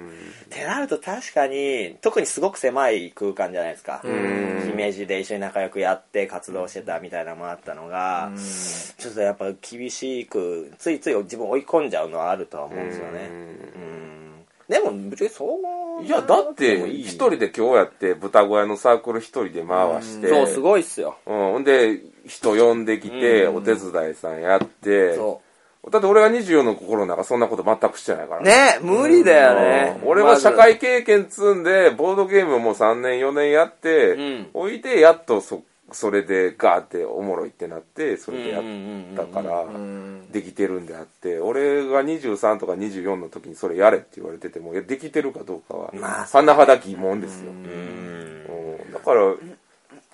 [0.46, 4.00] ってなると確かに、特にすごく狭い空間じゃないですか。
[4.02, 8.32] 姫路で一緒に仲良くやって活動してたみたいなのもあったのが、
[8.96, 13.28] ちょっとやっぱ厳しく、ついつい自分追い込んじゃうのはあるとは思うんですよね。
[13.28, 14.29] うん
[14.70, 15.58] でも、ぶっちゃけそ
[16.00, 16.04] う。
[16.04, 21.16] いや、だって、一人で今日やって、豚小屋のサークル一人で回して、そう、すごいっすよ。
[21.26, 25.42] うん、ほんで、人呼んできて、お手伝いさんやって、そ
[25.90, 28.42] だって俺が24の心なんかそんなこと全くしてないから。
[28.42, 29.98] ね無理だよね。
[30.02, 38.62] うん俺は社会経験積んで、ボードゲームも3年4年やって、ん置いてやっとそ、それでガーっておもろいってなって、それでやっ
[39.16, 39.66] たから、
[40.32, 47.50] できてるんであって、俺が23とか24の時にそれやれって言われてても、いやできてるかどうかは、まあ甚だ疑問ですよ。
[47.50, 49.34] うんだから、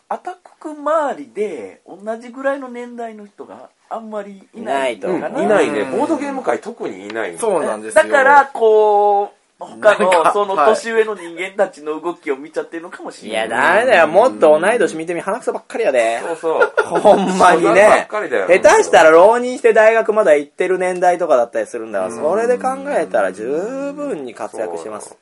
[0.09, 5.43] アタック君周りで同じぐらいの年代の人があんまりいないいないとうんかな。
[5.43, 5.85] いないね。
[5.85, 8.05] ボードゲーム界特にいないんそうなんですよ。
[8.05, 13.79] だから、こう、他のそのはい年上の人間たちの動きを見ちゃってるのかもしいや、れない。
[13.79, 14.09] ダメだよ。
[14.09, 16.21] もっと同い年見てみ、鼻くそばっかりやで。
[16.21, 16.99] そうそう。
[16.99, 18.07] ほんまにね。
[18.11, 25.16] かりだよ下手したら浪人して大学まだ行ってる年代とかだったりするんだから、それで考えたら十分に活躍してます。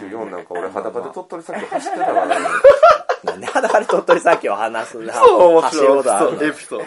[0.00, 2.36] 24なんか俺裸で鳥取砂丘走ってたからね。
[3.24, 6.84] なんで裸で鳥取砂丘を話すんだそう、面白いこエピソー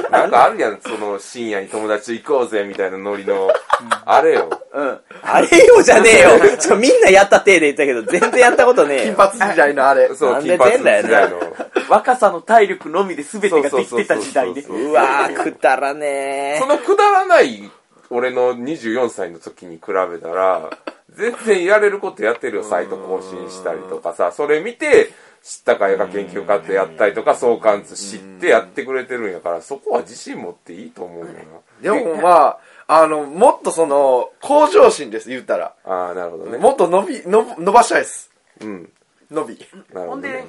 [0.00, 0.10] ド。
[0.10, 3.50] なんかあるやん、その深夜に友達と行こうぜみたいなノリの、
[4.04, 4.48] あれよ。
[4.72, 5.00] うん。
[5.26, 6.30] あれよじゃねえよ。
[6.58, 9.14] ちょみんなやった体で言ったけど、全然やったことねえよ。
[9.14, 10.14] 金髪時代のあれ。
[10.14, 11.40] そう、なんで金髪時だよね代の。
[11.88, 14.76] 若さの体力のみで全てができてた時代ねそう。
[14.76, 17.70] そうそううわー、くだらねそのくだらない
[18.10, 20.70] 俺の24歳の時に比べたら、
[21.16, 25.10] 全然やれることやってるよ、サイト更新したりとかさ、それ見て、
[25.42, 31.26] 知ったか映画研究家ってやったりとか、相関図知ってやってくれてるんやから、そこは自信持っていいと思うよ
[31.80, 35.74] でもまあ、あの、もっとその、向上心です、言ったら。
[35.84, 35.92] な。
[35.92, 36.58] ああ、なるほどね。
[36.58, 38.30] もっと伸び、の伸ばしたいです。
[38.60, 38.92] うん。
[39.30, 39.58] 伸び。
[39.58, 40.44] なるほどねほんで。、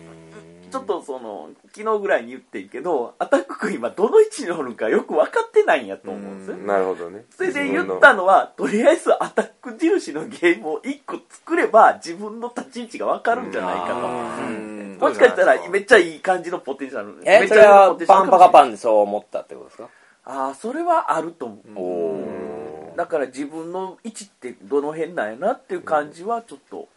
[0.69, 6.57] ちょっとその、昨日ぐらいに言ってんけど、アタック君今どの位置におるかよく分かってないんやと思うんですよ。
[6.57, 7.23] なるほどね。
[7.35, 13.87] それで言ったのは、とりあえずアタック重視のゲームを1個作れば自分の立ち位置が分かるんじゃないか
[14.99, 15.07] と。
[15.07, 17.17] もしかしたらめっちゃいい感じのポテンシャル。
[17.23, 19.89] え、めっちゃいいそれはポテンシャルパンパカパンでそう思ったってことですか？
[20.29, 22.97] ああ、それはあると思う。
[22.97, 26.89] だから自分の位置ってどの辺なんやなっていう感じはちょっと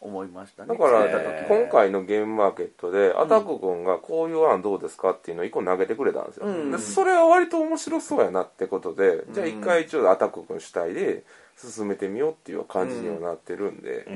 [0.00, 0.68] 思いましたね。
[0.68, 1.06] だから
[1.48, 6.46] 今回のゲームマーケットで、アタック君がこういう案どうですかっていうのを一個投げてくれたんですよ。
[6.46, 11.24] うんでそれは割と面白そうやなってことで、じゃあ一回ちょっとアタック君主体で
[11.56, 14.06] 進めてみようっていう感じにはなってるんで、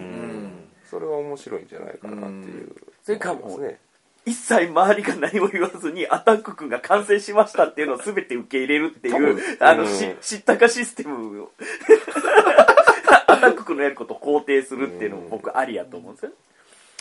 [0.91, 2.75] それは面白いんじゃないかなっていう。
[3.03, 3.59] それかも。
[4.24, 11.50] 一切周りが何も言わずにアタック君が完成しましたっていうのを全て受け入れるっていう、あの、うんし知ったかシステムを
[13.26, 16.32] アタック君のやることを肯定するっていうのも僕ありやと思うんですよ。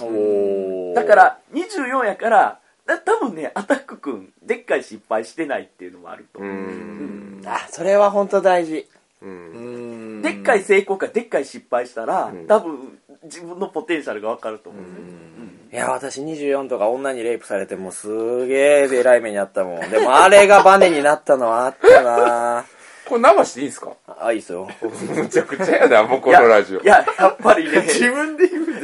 [0.01, 6.55] おだから、24やから、だ多分ね、アタック君、でっかい失敗してないっていうのもあるとう思う。
[6.55, 7.41] ん。
[7.45, 8.87] あ、それは本当大事。
[9.21, 10.21] うん。
[10.23, 15.30] でっかい成功かでっかい失敗したら、ん多分自分のポテンシャルがわかると思うんですよ。
[15.71, 19.89] いや、私24とか女にレイプされてもうすげえ偉い目にあったもん。
[19.89, 22.65] でもあれがバネになったのはあったな
[23.07, 23.91] これ生していいんすか？
[24.19, 24.67] あ、いいっすよ。
[25.15, 26.85] むちゃくちゃやな、もうこのラジオい。
[26.85, 28.40] や、やっぱりね、自分で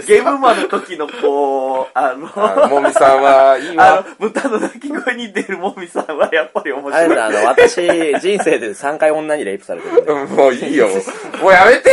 [0.07, 4.05] ゲームマンの時のこう、あの、あもみさんはいいあわ。
[4.07, 7.15] の、豚の鳴き声に出るもみさんはやっぱり面白い。
[7.15, 7.75] だ、あの、私、
[8.19, 10.11] 人生で3回女にレイプされてるんで。
[10.13, 10.87] うんもういいよ。
[11.41, 11.89] もうやめて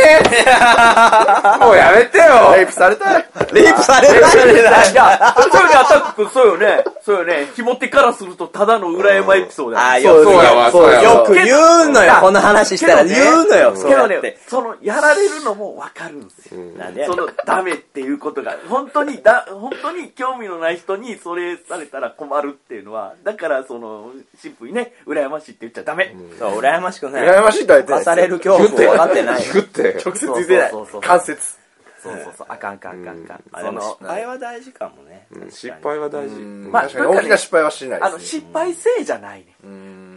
[1.59, 3.25] もうやめてよレイプされたい。
[3.53, 6.83] レイプされたんいや、いやそうよね、アタック君、そうよね。
[7.01, 7.47] そうよね。
[7.55, 12.13] ひも手からすると、ただの裏山エピソードやあ、ねよそうやわそうやわよく言うのよ。
[12.21, 13.75] この話したらけどね言うのよ。
[13.75, 16.61] そうけどねやって。、その、やられるのもわかるんですよ。
[16.77, 26.15] なんでやその、ダメっていうことが、本当に、だ、本当に興味のない人にそれされたら困るっていうのは、だから、その、シンプルにね、羨ましいって言っちゃダメ。
[26.39, 27.27] そう、羨ましくない。
[27.27, 29.41] 羨ましいとは言ってないです犯される恐怖を分かってない。
[29.43, 30.01] 食って。
[30.03, 31.01] 直接言ってないそうそうそう。
[31.01, 31.65] 関節。
[32.05, 33.41] そうそうそう、あかんあかんあかんあかん。
[33.51, 35.25] あ、でもその失、敗は大事かもね。
[35.31, 36.35] うん失敗は大事。
[36.35, 38.41] まあ確かに大きな失敗はしないあの、ですね。
[38.41, 39.55] 失敗せいじゃないね。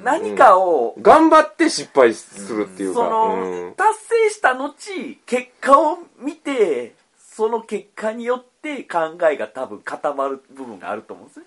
[0.04, 3.00] 何かを、頑張って失敗するっていうか。
[3.00, 3.94] その、うん達
[4.26, 4.74] 成した後、
[5.24, 6.94] 結果を見て、
[7.38, 11.46] その結果によって考えが多分固まる部分があると思うんですね。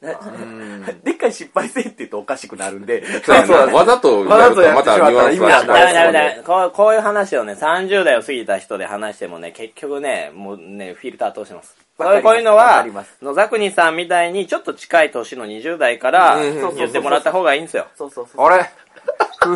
[0.00, 0.14] な
[1.02, 6.70] でっかい失敗せいって言うとおかしくなるんで、 わざとやるとまたニュアンスはダメダメダ違うメこう。
[6.70, 11.76] こういう話をね、30代を過ぎた人で話してもね、結局ね、もうね、フィルター通してます。
[11.96, 17.88] こういうのはります、野沢国さんみたいにちょっと近い年の20代から言ってもらった方がいいんですよ。
[17.96, 18.46] そうそうそう。
[18.46, 18.70] あれ？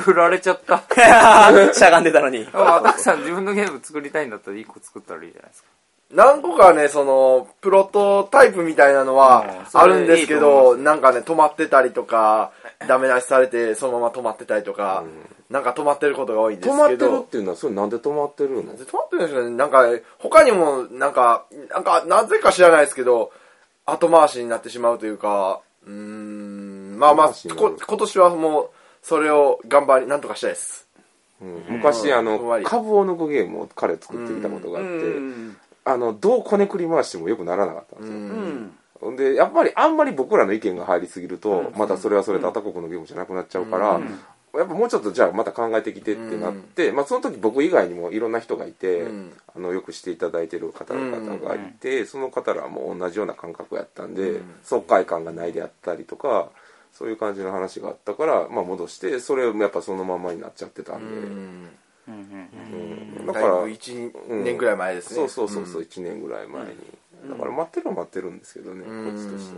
[0.01, 0.83] 振られちゃった。
[1.75, 2.49] しゃがんでたのに。
[2.53, 5.69] あ、たくさん自分のゲーム作りたいんだったら1個作ったらいいじゃないですか。
[6.12, 12.53] 何個かね、その、プロトタイプみたいなのはあるんですけいいと思ど、なんかね、止まってたりとか、
[12.87, 15.05] ダメ出しされて、そのまま止まってたりとか、
[15.49, 17.12] なんか止まってることが多いんです止まってけど。
[17.12, 18.62] るっていうのは、それなんで止まってるの？
[18.62, 19.57] 止まってるんですよね。
[19.57, 19.87] なんか、
[20.18, 23.33] 他にも、なんか、なんか、なぜか知らないですけど、
[23.87, 28.70] 後回しになってしまうというか、うーん、まあまあ、今年はもう、
[29.03, 30.86] それを頑張り、なんとかしたいです。
[31.40, 31.64] うん。
[31.68, 35.57] 昔、あの株を抜くゲームを彼作ってきたことがあっうてん。
[35.84, 39.11] あのどうこねくり回してもよくならなかったんですよ。
[39.11, 39.16] うん。
[39.16, 44.00] でやっぱりあんまり僕らの意見が入りすぎると、またそれはそれで他国のゲームじゃなくなっちゃうから、
[44.55, 49.32] やっぱもうちょっとじゃあまた考えてきてってなって、まあ、その時僕以外にもいろんな人がいて、うん。
[49.57, 56.50] あのよくしていただいてる方々がいて、その方らも同じような感覚やったんで、爽快感がないであったりとか
[56.93, 61.68] そういう感じの話があったから、まあ、戻してそれをやっぱそのままになっちゃってたんで、うん。
[62.09, 65.16] うんだからだいぶ1年ぐらい前ですね。
[65.16, 66.70] そうそうそうそう、1年ぐらい前に、
[67.30, 69.55] だから待ってるは待ってるんですけどね、こっちとして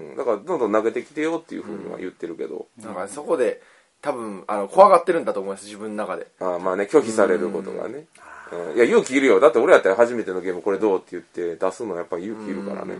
[0.00, 3.62] は、うん、だからどんどん投げてきてよっていうふうには言ってるけど、なんかそこで、
[4.00, 6.26] 多分、あの、怖がってるんだと思います、自分の中で。
[6.40, 8.06] ああまあね拒否されることがね、
[8.52, 8.76] うん。
[8.76, 9.38] いや勇気いるよ。
[9.38, 12.96] だって俺やったら初めてのゲームこれどうって言って出すのはやっぱり勇気いるからね、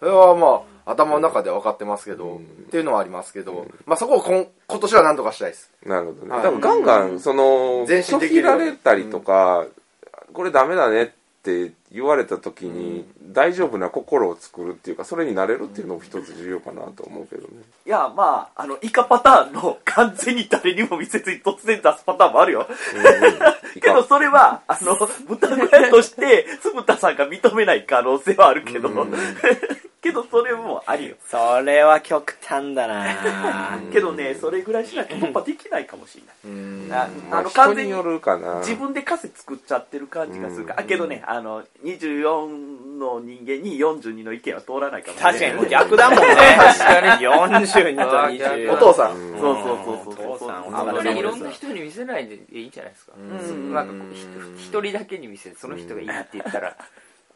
[0.00, 5.70] それはまあ、頭の中では分かってますけど、っていうのはありますけど、まあそこをこん今年は何とかしたいです。
[5.84, 6.42] なるほどね、はい。
[6.42, 9.66] だからガンガンその前進拒否られたりとか、
[10.32, 11.10] これダメだねっ
[11.42, 17.48] て言われた時に大丈夫な心を作るっていうかそれになれるっていうのも一つ重要かなと思うけどね、
[17.84, 22.68] いや、まあ、あの、イカパターンの完全に誰にも見せずに突然出すパターンもあるよ。
[23.80, 28.88] けど、それは、あの、豚小屋として、つぶたさんが認めない可能性はあるけど、
[30.00, 31.16] けど、それもありよ。
[31.28, 33.80] それは極端だな。
[33.92, 36.24] けどね、それぐらいしないと突破できないかもしれ
[36.90, 37.04] ない。
[37.04, 38.58] あまああの、完全に人によるかな。
[38.60, 40.80] 自分でカセ作っちゃってる感じがするから。
[40.80, 45.40] あけどね、あの、24の人間に42の意見は通らないかもしれない。
[45.40, 46.26] 確かにもう逆だもんね
[46.56, 49.16] 確かに42と20お父さん。
[49.16, 50.32] そうそうそうそう。
[50.32, 53.12] お父さんあんまりいろんな人人に見せないでいいんじゃないですか。
[53.16, 54.26] んなんかこうひ
[54.68, 56.76] 一人だけに見せて、その人がいいって言ったら、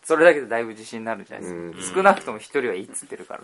[0.05, 1.97] それだけでだいぶ自信になるじゃないですか。
[1.97, 3.40] 少なくとも一人はいいっつってるから。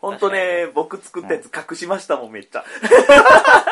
[0.00, 2.64] 本当ね、僕作ったやつ隠しましたもん、めっちゃ。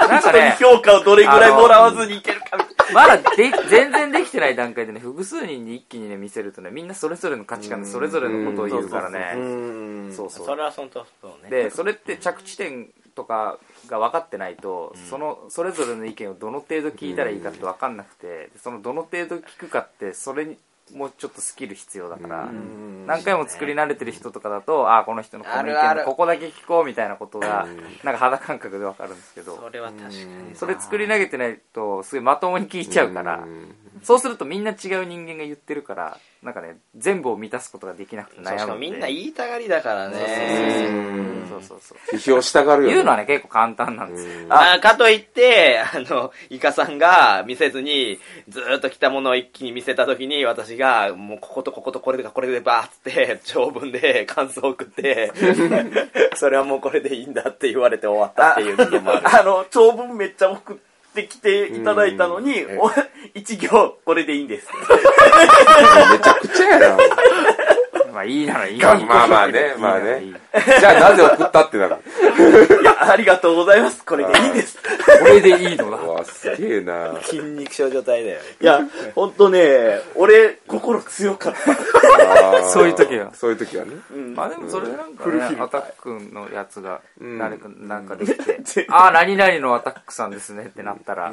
[0.09, 10.09] なんか 人にね、評価をどれぐらいもらわずにいけるかみたいまだで全然できてない段階でね、複数人に一気にね、見せるとね、みんなそれぞれの価値観でそれぞれのことを言うからうね。
[10.09, 10.13] ん。
[10.13, 10.55] そうそうそ。
[10.55, 13.59] れは本当そうねで、それって着地点とか
[13.89, 20.57] が分かってないと、その、それぞれの意見をどの程度聞いたらいいかって分かんなくて、そのどの程度聞くかって、それに、
[20.93, 22.51] もうちょっとスキル必要だから、
[23.07, 27.67] 何回も作り慣れてる人とかだと、ああ、この人のこの意見のここだけ聞こうみたいなことが、
[28.03, 30.55] なんか肌感覚で分かるんですけど、それは確かに。
[30.55, 33.45] それ作り投げてないと、すごいまともに聞いちゃうから、
[34.05, 38.59] そうするとみんな違う人間が言ってるから、なんかね、全部を満たすことができなくて悩む。
[38.61, 40.17] しかもみんな言いたがりだからね
[41.49, 42.17] そうそうそう。
[42.17, 44.47] 批評したがるよね言うのはね、結構簡単なんですよ。
[44.51, 55.33] あかといって、あの、イカさんが見せずに、ずーっと来たものを一気に見せたときに、私が、もうこことこことこれでこれでバーって、長文で感想を送って、
[56.37, 59.23] それはもうこれでいいんだって言われて終わったっていう事件もある。
[59.23, 59.41] な。
[59.41, 62.91] あの、長文めっちゃ送ってきていただいたのに、お
[63.35, 64.69] 一行、これでいいんです。
[66.11, 66.97] めちゃくちゃやな
[68.15, 68.81] まあいいならいい。
[68.81, 70.23] まあまあまあねまあね。
[70.81, 71.97] じゃあなぜ送ったってなる
[72.81, 74.05] いや、ありがとうございます。
[74.05, 74.79] これでいいです。
[75.21, 75.97] これでいいのだ。
[75.99, 77.21] う わすげえな。
[77.23, 78.41] 筋肉症状態だよ。
[78.61, 78.81] いや、
[79.15, 82.65] ほんとね、俺、心強かった。
[82.69, 83.35] そういう時は。
[83.35, 83.93] そういう時はね。
[84.35, 91.33] まあでもそれなんかね、アタックのやつが、誰か、なんかできて、ああ、何々のアタックさんですねってなったら、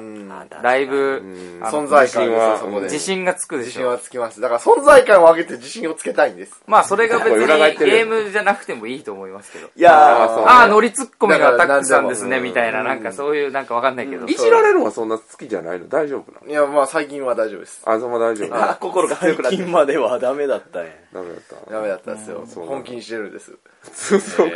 [0.64, 1.22] だいぶ、
[1.64, 3.90] 存在感自信がつくで自信しょ。
[3.90, 4.40] はつきます。
[4.42, 6.62] だから存在感を上げて自信をつけたいんです。
[6.72, 9.68] まあそれが別にゲームじゃなくてもいいと思いますけど。
[9.76, 14.26] いやー、あああ、乗りツッコミがアタックさんですね、みたいな、なんかそういう、なんかわかんないけど。
[14.26, 15.90] いじられるのはそんな好きじゃないの？
[15.90, 16.48] 大丈夫なの？
[16.48, 17.82] いや、まあ最近は大丈夫です。
[17.84, 21.04] あそこ大丈夫あ心が強くなって 最近まではダメだったね。
[21.14, 22.44] ダメだったダメだったんですよ。
[22.48, 23.52] そう本気にしてるんです。
[23.94, 24.48] そうそう。
[24.48, 24.52] へ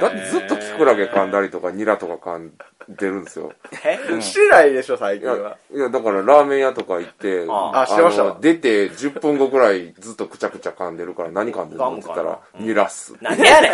[0.00, 2.52] だってずっとキクラゲ噛んだりとかニラとか噛ん
[2.88, 3.52] でるんですよ。
[4.20, 5.56] してないでしょ、最いや近は。
[5.74, 7.86] いやだからラーメン屋とか行ってああ。
[7.86, 8.24] してました。
[8.24, 13.14] の出て10分後くらいずっとくちゃくちゃ噛んでるから何噛んでるのって言ったらニラっす。
[13.20, 13.72] 何やねん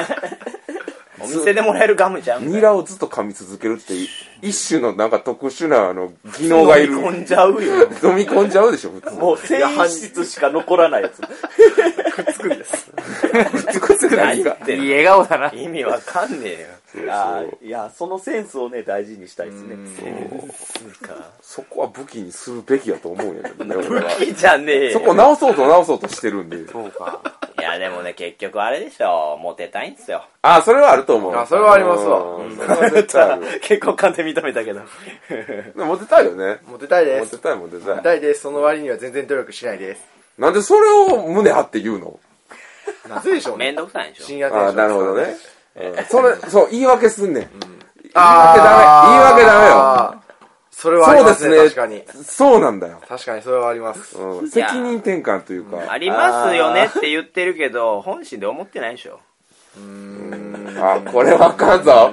[1.22, 2.46] お店でもらえるガムじゃん。
[2.46, 4.08] ニラをずっと噛み続けるってい
[4.42, 7.60] 一種のなんか特殊なあの技能がいる飲み込んじゃうよ。
[8.02, 11.22] 飲み込んじゃうでしょ普通もう繊維質しか残らないやつ。
[12.12, 12.90] くっつくんです。
[13.80, 15.52] くっつく何がいい笑顔だな。
[15.52, 16.68] 意味わかんねえよ。
[17.08, 19.76] あーいや、そのセンスをね、大事にしたいですね。
[21.40, 24.92] そこは武器にするべきやと思うんやけどね 俺はいいじゃねえよ。
[24.92, 27.20] そこ直そうと直そうとしてるんでそうか。
[27.58, 29.38] いや、でもね、結局あれでしょ。
[29.40, 30.24] モテたいんすよ。
[30.42, 34.80] あそれはあると思うあそれはありますわうんそれは絶対ある結婚観で認めたけど。
[35.76, 37.32] モテたいよねモテたいです。
[37.34, 38.40] モテたいモテたいモテたいです。
[38.42, 40.02] その割には全然努力しないです。
[40.38, 42.18] なんでそれを胸張って言うの？
[43.08, 43.66] なぜでしょうね。
[43.66, 44.24] めんどくさいんでしょ。
[44.26, 45.36] 深夜テンションああなるほどねうん
[46.08, 47.42] それ、そう、言い訳すんねん。
[47.42, 47.50] 言い訳
[48.14, 48.64] あーダ
[49.08, 49.12] メ。
[49.12, 50.22] 言い訳ダメよ。
[50.70, 52.06] それはありますね、そうです確かにね。。
[52.24, 53.00] そうなんだよ。
[53.08, 54.18] 確かにそれはあります。
[54.18, 55.92] うん責任転換というか。
[55.92, 59.20] ありますよねって言ってるけど、本心で思ってないでしょ。
[60.80, 62.12] あ、これわかんぞ。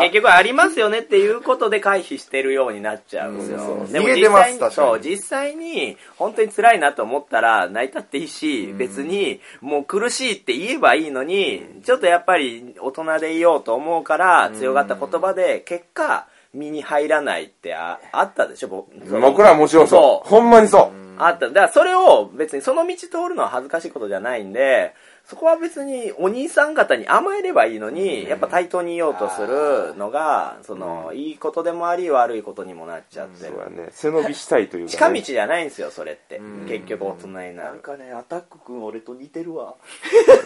[0.00, 3.86] 結局ありますよねっていうことで回避してるようになっちゃうんですよ。
[3.90, 20.28] でも逃げてます実際そう、実際に本当に辛いなと思ったら泣いたっていいし、別にもう苦しいって言えばいいのに、ちょっとやっぱり大人でいようと思うから強がった言葉で結果身に入らないってああったでしょ、僕僕らはもちろんそう。
[20.28, 21.00] ほんまにそう。
[21.22, 21.48] あった。
[21.48, 24.94] だからそれを別にその道通るのは恥ずかしいことじゃないんで、
[25.30, 33.52] そこは別にお兄さん方に甘えればいいのに、やっぱ対等にいようとするのが、その、いいことでもあり悪いことにもなっちゃってる。
[33.52, 33.90] そうやね。
[33.92, 34.90] 背伸びしたいというか、ね。
[34.90, 36.40] 近道じゃないんですよ、それって。
[36.66, 37.54] 結局大人になる。
[37.54, 39.76] なんかね、アタック君俺と似てるわ。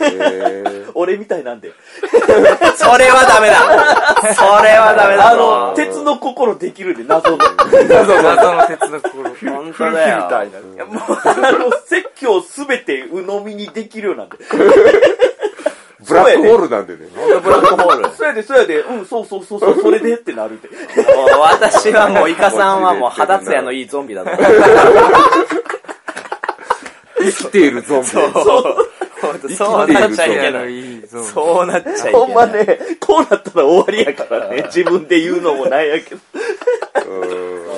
[0.01, 1.73] へー 俺みたいなんで。
[2.77, 7.39] それはダメだそれはダメだあの、鉄の心できるんで、謎の。
[7.89, 9.35] 謎の鉄の心。
[9.51, 10.25] 本当だよ。
[10.25, 10.85] みたいな。
[10.85, 14.37] もう、あの、説教すべて鵜呑みにできるようなんで。
[16.07, 17.07] ブラックホールなんでね。
[17.43, 18.17] ブラックホール。
[18.17, 20.69] そやで、そやで、うん、そうそうそうそう、それでってなるで。
[20.69, 20.75] も
[21.27, 24.43] う私はもうイカさんはもう肌ツヤのいいゾンビだと思う。
[27.25, 28.07] 生きているゾンビ。
[29.57, 31.03] そうなっちゃいけない。
[31.09, 32.13] そうなっちゃいけない。
[32.13, 34.65] ほんまね、こうなったら終わりやからね。
[34.67, 36.21] 自分で言うのもなんやけど。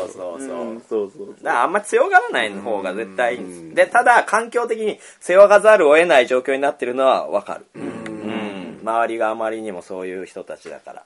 [0.06, 0.58] うんそうそうそう。
[0.66, 1.28] うん、そうそう。
[1.42, 3.86] だからあんま強がらない方が絶対いいんです。
[3.86, 7.66] で、ただ環境的に背負がざるを得ない状況になってるのはわかる。
[7.74, 8.78] うん。
[8.82, 11.02] 周りがあまりにもそういう人たちだから。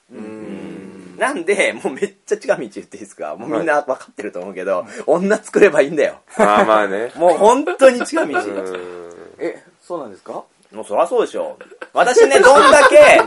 [1.18, 6.20] なんで、もうめっちゃ近道言っていいですかもうみんな分かってると思うけど、女作ればいいんだよ。
[6.38, 7.12] まあまあね。
[7.16, 8.38] もう本当に近道。
[8.38, 10.44] うんえ、そうなんですか？
[10.72, 11.58] もうそりゃそうでしょ。
[11.92, 13.20] 私ね、どんだけ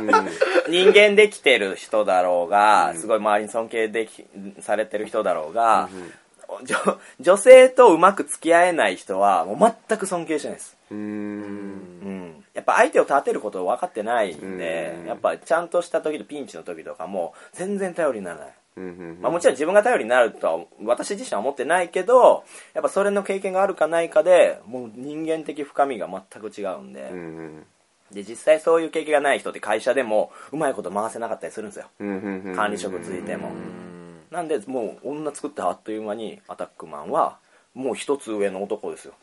[0.70, 4.26] 人間できてる人だろうが、すごい周りに尊敬でき、
[4.62, 5.89] されてる人だろうが、
[6.64, 10.78] 女女性とうまく付き合えない人はもう全く尊敬してないです。
[10.91, 10.98] うん。
[10.98, 12.44] うん。
[12.54, 18.54] やっぱ相手を立てることを分かってないんで、やっぱちゃんとした時とピンチの時とかも全然頼りにならない。
[18.76, 22.43] うんまあもちろん自分が頼りになるとは私自身は思ってないけど、
[22.74, 27.65] やっぱそれの経験があるかないかで、もう人間的深みが全く違うんで、うん
[28.13, 31.88] で、実際そういう経験がない人って会社でもうまいこと回せなかったりするんですよ。
[32.55, 33.49] 管理職ついても。
[34.32, 37.38] なんで、もう女作ってあっという間にアタックマンは、
[37.74, 39.13] もう一つ上の男ですよ。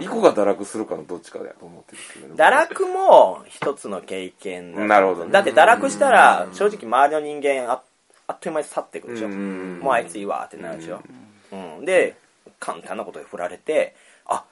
[0.00, 2.28] 一個が堕落するかのどっちかだと思ってるけど。
[2.28, 5.32] ね堕落も一つの経験だなるほどね。
[5.32, 7.82] だって堕落したら、正直周りの人間ああ
[8.34, 9.28] っという間に去っていくでしょ。
[9.28, 11.00] うんもうあいついいわってなるでしょ。
[11.52, 11.84] うん。
[11.84, 12.16] で、
[12.60, 13.94] 簡単なことで振られて、
[14.26, 14.44] あ、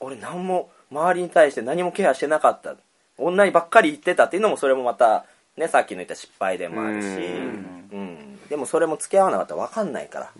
[0.00, 2.74] 俺何も、周りに対して何もケアしてなかった。
[3.16, 5.24] 女にばっかり言ってたっていうのもそれもまた、
[5.56, 8.48] ね、さっきの言った失敗でもあるし、うんうん。
[8.48, 10.30] でもそれも付き合わなかったら分かんないから。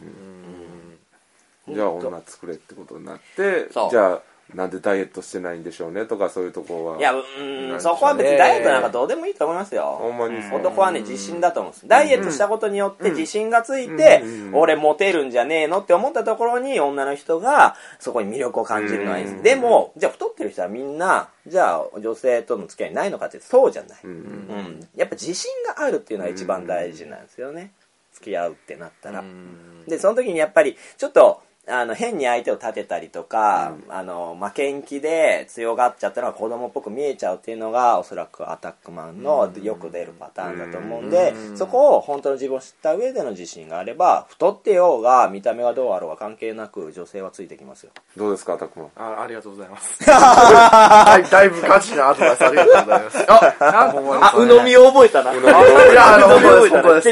[1.68, 4.22] じゃあ女作れってことになってじゃあ
[4.55, 9.98] なんでダイエットしてないんでしょうねとかそういうとこはいや、うん、そこは別にダイエットなんかどうでもいいと思いますよ。
[10.01, 11.88] ほんまに男はね、自信だと思うんです。
[11.88, 14.22] ダイエットしたことによって自信がついて、
[14.53, 19.42] 俺モテるんじゃねえのって思ったところに女の人がそこに魅力を感じるのはいいです。
[19.42, 24.01] でも、じゃあ太ってる人はみんな、じゃあ女性との付き合いないのかってそうじゃない。
[24.05, 24.88] うんうん。
[24.96, 27.72] やっぱ自信があるっていうのが一番大事なんですよね。
[28.12, 29.24] 付き合うってなったら。
[29.86, 47.90] で、その時にやっぱり、ちょっと、あの、変に相手を立てたりとか、あの、負けん気で強がっちゃったのが子供っぽく見えちゃうっていうのが、おそらくアタックマンのよく出るパターンだと思うんで、そこを本当の自分を知った上での自信があれば、太ってようが、見た目がどうあろうが関係なく、女性はついてきますよ。
[48.16, 48.88] どうですかアタックマン？
[48.96, 50.04] あありがとうございます。
[50.06, 53.26] だいだいぶガチなアドバイスありがとうございます。
[53.28, 55.32] あ、あ、鵜呑みを覚えたな。
[55.32, 55.36] い
[55.94, 56.28] や、あの、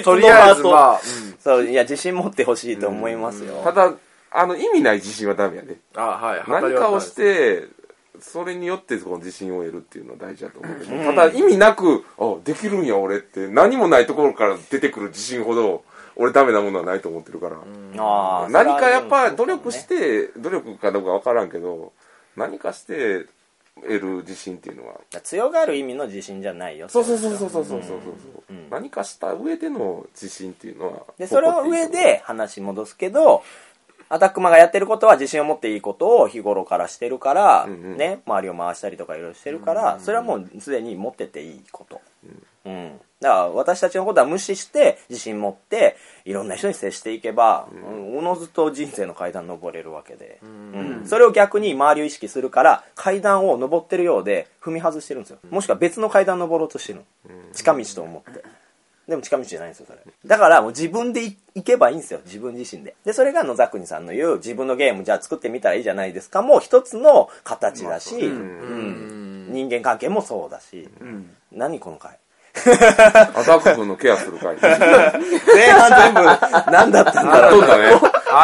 [0.02, 1.00] とりあえず、まあ、
[1.38, 3.60] そう、いや、自信持ってほしいと思いますよ。
[3.64, 3.92] ただ
[4.30, 7.68] あの意味ない自信はダメやねあはい何かをして
[8.20, 15.84] それによってこの自信を得るっていうのは大事だと思う、うん、ただ意味なくあできるんや俺って何もないところから出てくる自信ほど
[16.16, 21.92] 俺ダメなものはないと思ってるから、うん、何かやっぱ努力して、ね、努力かどうか分からんけど
[22.36, 23.26] 何かして
[23.82, 24.94] 得る自信っていうのは。
[25.22, 28.00] 強がる意味の自信じゃないよそうそうそうそうそうそうそう、
[28.50, 33.44] うん、何かした上での自信っていうのはでそれを上で話戻すけど
[34.08, 37.96] アタックマンがやってることは自信を持っていいことを日頃からしてるから、んうん。
[37.96, 42.00] ね、周りを回したりとかいろいろしてるから、それはもうすでに持ってていいこと。
[42.64, 43.00] うん。
[43.20, 48.18] だから私たちのことは無視して自信持っていろんな人に接していけば、うん。
[48.18, 55.38] おのずと人生の階段登れるわけで、うんそれを逆に周りを意識するから階段を登ってるようで踏み外してるんですよ。
[55.50, 57.04] もしくは別の階段登ろうとしてるの。
[57.52, 58.42] 近道と思って
[59.08, 59.98] でも近道じゃないんですよそれ。
[60.26, 62.94] だからもう自分でい行けばいいんですよ自分自身で。
[63.04, 66.42] でそれが野沢国さんの言う自分のゲームじゃあ作ってみたらいいじゃないですか。
[66.42, 69.48] もう一つの形だし、うん。
[69.50, 70.90] 人間関係もそうだし、
[71.50, 72.18] 何この回？
[72.54, 72.60] ア
[73.44, 74.56] タック君のケアする会。
[74.60, 76.20] 前半全部
[76.70, 77.60] 何だったんだろう。
[77.62, 77.66] ね。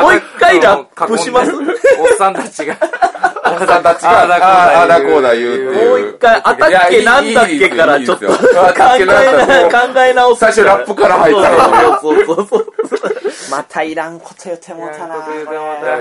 [0.01, 1.53] もう一回ラップします？
[1.53, 1.63] おっ
[2.17, 2.79] さんたちが。
[3.57, 5.89] おじさんたちが、ああだこうだ言うっていう。
[5.89, 8.33] もう一回、あたっけなんだっけからちょっと考
[8.99, 9.13] えな、
[9.71, 10.41] 考え直す。
[10.41, 11.51] 最初ラップから入った
[11.83, 12.67] のそうそうそう。
[13.51, 15.17] またいらんこと言ってもうたな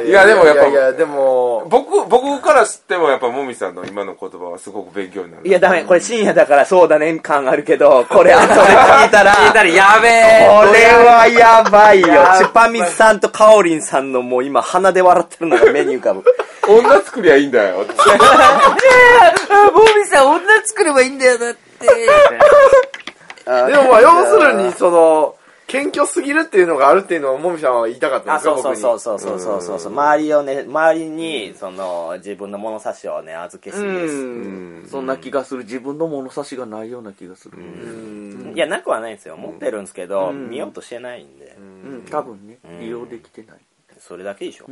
[0.02, 5.48] いやでもやっぱいやいや、でも、僕、僕から知ってもやっぱもみさんの今の言葉はすごく勉強になる。
[5.48, 10.48] いやダメこれ深夜だからそうだね感あるけどこれ後で聞いたら聞いたらやべえ。
[10.48, 12.08] これはやばいよ。
[12.38, 16.24] チュパミさんとカオリンさんのもう今鼻で笑ってるのが目に浮かぶ。
[16.68, 17.78] 女作りゃいいんだよ。
[17.78, 17.96] ボビー
[20.06, 21.60] さん女作ればいいんだよ、だって。
[23.46, 25.36] でもまあ、要するに、その、
[25.68, 29.92] 謙虚すぎるっていうのがあるっていうのを、もみさんは言いたかったんあ、ですかそうそうそうそうそうそうそう。
[29.92, 34.14] 周りをね、周りに、その、自分の物差しをね、預けすぎです。
[34.14, 34.18] う
[34.86, 34.88] ん。
[34.90, 35.64] そんな気がする。
[35.64, 37.58] 自分の物差しがないような気がする。
[38.54, 39.36] いや、なくはないんですよ。
[39.36, 41.56] 持ってるんですけど、見ようとしてないんで。
[41.58, 41.62] う
[41.96, 43.58] ん、多分ね、利用できてない。
[44.08, 44.66] それだけでしょ。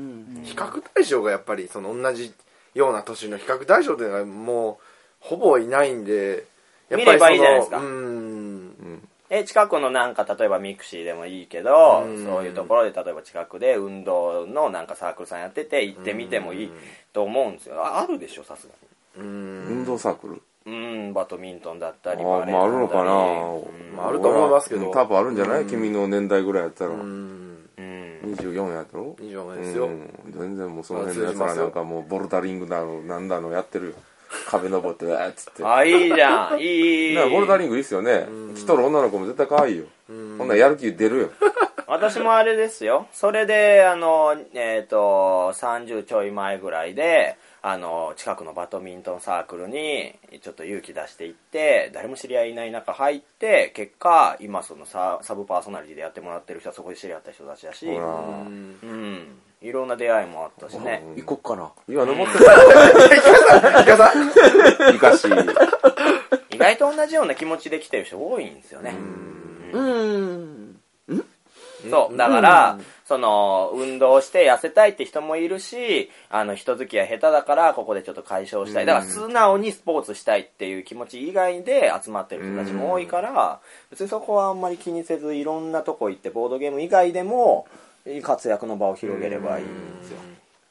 [0.43, 2.33] 比較対象がやっぱり、その同じ
[2.73, 4.83] ような年の比較対象っていうのがもう、
[5.21, 6.45] ほぼいないんで、
[6.89, 9.07] やっぱりその見ればいいじゃないですかうん。
[9.29, 16.71] え、近くのなんか、例えばミクシーでもいいけど、うんそういうところで、例えば近くで運動のなんかサークルさんやってて、行ってみてもいい
[17.13, 17.81] と思うんですよ。
[17.81, 19.23] ああるでしょ、さすがに。
[19.23, 23.03] 運動サークルうん、バドミントンだったり、あまああるのかな
[23.95, 25.65] まああると思いますけどうん多分あるんじゃない？
[25.65, 26.91] 君の年代ぐらいやったら。
[26.91, 27.40] うん。
[28.31, 28.35] うん。
[28.35, 29.87] 24やったろ以上ですよ。
[29.87, 33.93] うん全然もうその辺のやつらなんかもうボルダリングだの、なんだのやってるよ。
[34.47, 35.63] 壁登って、わーっつって。
[35.65, 36.59] あ、いいじゃん。
[36.59, 37.15] い いいい。
[37.15, 38.27] だからボルダリングいいっすよね。
[38.55, 39.85] 来とる女の子も絶対可愛いよ。
[40.37, 41.29] ほんならやる気出るよ。
[41.87, 43.07] 私もあれですよ。
[43.11, 57.85] それで、あの、えっ、と、30ちょい前ぐらいで、あの、近くのバドミントンサークルに、ちょっと勇気出していって、誰も知り合いいない中入って、結果、今そのササブパーソナリティでやってもらってる人はそこで知り合った人たちだし。
[57.85, 59.39] うん。
[59.61, 61.03] いろんな出会いもあったしね。
[61.15, 61.71] 行こっかな。
[61.87, 62.59] いや、登ってたよ。
[64.95, 65.27] いかし。
[66.49, 68.95] 意外と同じような気持ちで来てる人多いんですよね。
[69.71, 70.81] うん。
[71.89, 72.17] そう。
[72.17, 72.79] だから、
[73.11, 78.85] その、運動して痩せたいって人もいるし、あの、人付き合い下手だから、ここでちょっと解消したい。
[78.85, 83.59] だから、素直にスポーツしたいっていう気持ち以外で集まってる人たちも多いから、
[83.89, 87.67] 別にそこはあんまり気にせず、いろんなとこ行って、ボードゲーム以外でも、
[88.23, 89.67] 活躍の場を広げればいいん
[89.99, 90.17] ですよ。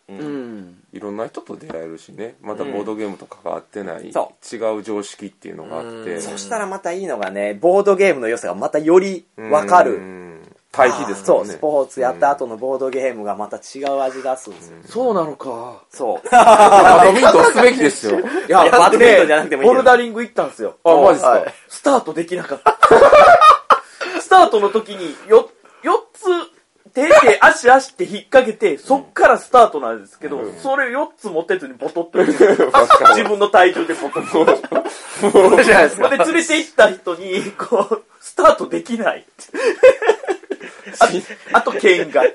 [0.09, 0.83] うん。
[0.95, 2.37] いろんな人と出会えるしね。
[2.41, 6.23] またボードゲームと関わってない、そ違う常識っていうのがあって。
[6.23, 10.30] そしたらまたいいのがね、ボードゲームの良さがまたよりわかる。
[10.73, 10.77] うん。
[10.77, 11.53] 対比ですかそう、らね。
[11.55, 14.77] スポーツやった後のボードゲームがまた違う味出すんですよ。
[14.87, 15.83] そうなのか。
[15.91, 16.29] そう。
[16.31, 18.21] バドミントンすべきですよ。
[18.21, 20.77] いや、バドミントンじゃなくてもいいボルダリング行ったんですよ。
[20.85, 22.79] あ、マジっすか、はいスタートできなかった。
[24.21, 25.51] スタートの時によ、
[25.83, 26.51] 4つ
[26.93, 32.19] 手で足足って引っ掛けて、そっからスタートなんですけど、それ4つ持てずにボトッと
[33.15, 34.81] 自分の体重でボトッと。
[35.33, 36.09] これじゃないですか。
[36.09, 39.25] で、連れて行った人に、こう、スタートできない
[41.53, 42.23] あと、ケインが。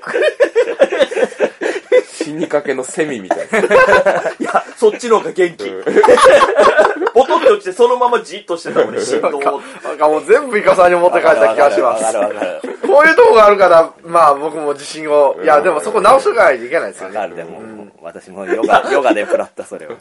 [2.26, 3.58] 死にかけのセミみたいな。
[4.40, 5.64] いや、そっちの方が元気。
[7.14, 9.62] ボトって落ちて、そのままじっとしてた俺、振動を。
[9.84, 12.04] なんかもう全部イカさんに持って帰った気がします。
[12.86, 17.16] こういうとこがあるから、まあ僕も自信を、いやでもそこ直しとかないといけないですよね。
[17.16, 17.60] わかる、でも、
[18.02, 19.94] 私もヨガ、ヨガで食らった、それは。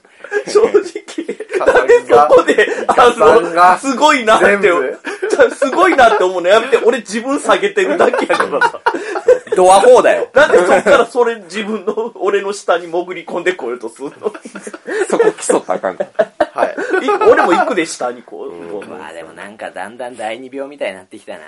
[0.47, 1.35] 正直。
[2.07, 4.45] そこで、あの、すごいなって
[5.55, 8.81] すごいなって思うのやめて、俺自分下げてるだけやからさ。
[9.55, 10.27] ドア4だよ。
[10.35, 14.31] なんでそっからそれ自分の、 俺の下に潜り込んでこようとするの？
[15.09, 16.27] そこ競ったらあかんから。
[16.53, 17.05] はい。
[17.05, 18.51] い俺も行くで、下にこう。
[18.71, 21.39] こうまあでもなんかだんだん第二病みたいになってきたな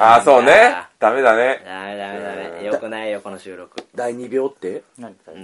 [0.00, 0.76] ああ、そうね。
[0.98, 1.62] ダメだね。
[1.64, 2.64] ダメダメダメ。
[2.66, 3.76] よくないよ、この収録。
[3.94, 4.82] 第二病って？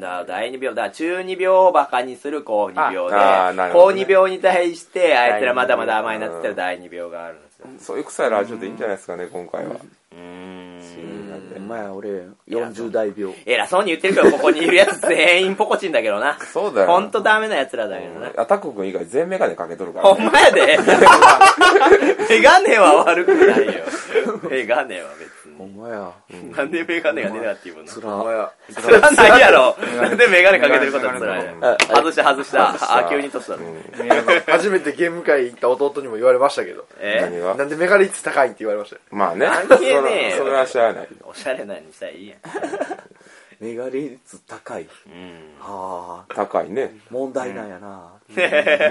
[0.01, 7.67] だ第二病、だから中二病をバカにする高二病でああーな、るほどね高二病に対して、あいつらまだまだ甘いなって言ったら第二病があるんですよ。
[7.79, 9.77] そういう臭いラジオでいいんじゃないですかね、今回は。
[10.17, 10.53] うーん。
[11.53, 11.57] で。
[11.59, 16.39] お前俺40代病偉そうに言ってるけど、ここにいるやつ全員ポコチンだけどな。
[16.41, 16.87] そうだよ。
[16.87, 18.33] ほんとダメな奴らだけどな。
[18.37, 20.23] アタック君以外全メガネかけとるからね。
[20.23, 20.79] ほんまやで。
[22.29, 23.73] メガネは悪くないよ。
[24.51, 26.53] メガネは別お前やに。
[26.53, 28.11] なんでメガネが出なっていうのつら
[28.71, 29.77] それはないやろ。
[30.01, 32.75] なんでメガネかけてることは辛いあ外した外した。
[32.75, 33.65] したあ、急に年だね。
[34.47, 36.87] 初めてゲーム会行った弟にも言われましたけど。
[37.01, 37.21] え？
[37.23, 39.03] 何がなんでメガネ率高いって言われましたよ。
[39.11, 39.47] まあね。
[39.69, 41.09] 関係ねえよそれそれは知らない。
[41.25, 42.39] おしゃれなにしたらいいやん。
[43.63, 44.91] メガ率高いうん。
[45.61, 46.97] はあ高いね。
[47.11, 48.09] 問題なんやな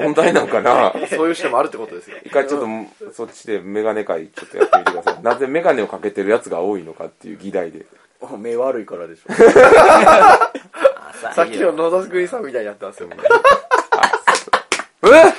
[0.01, 0.93] 問題なんかな。
[1.13, 2.15] そういう人もあるってことですよ。
[2.23, 5.23] 一回ちょっと、そっちでメガネ界ちょっとやってみてください。
[5.23, 7.85] なぜメガネをかけてるやつが多いのかっていう議題で。
[8.37, 9.33] 目悪いからでしょ
[11.33, 13.09] さっきの野田国さんみたいになってますよ。
[15.03, 15.33] え？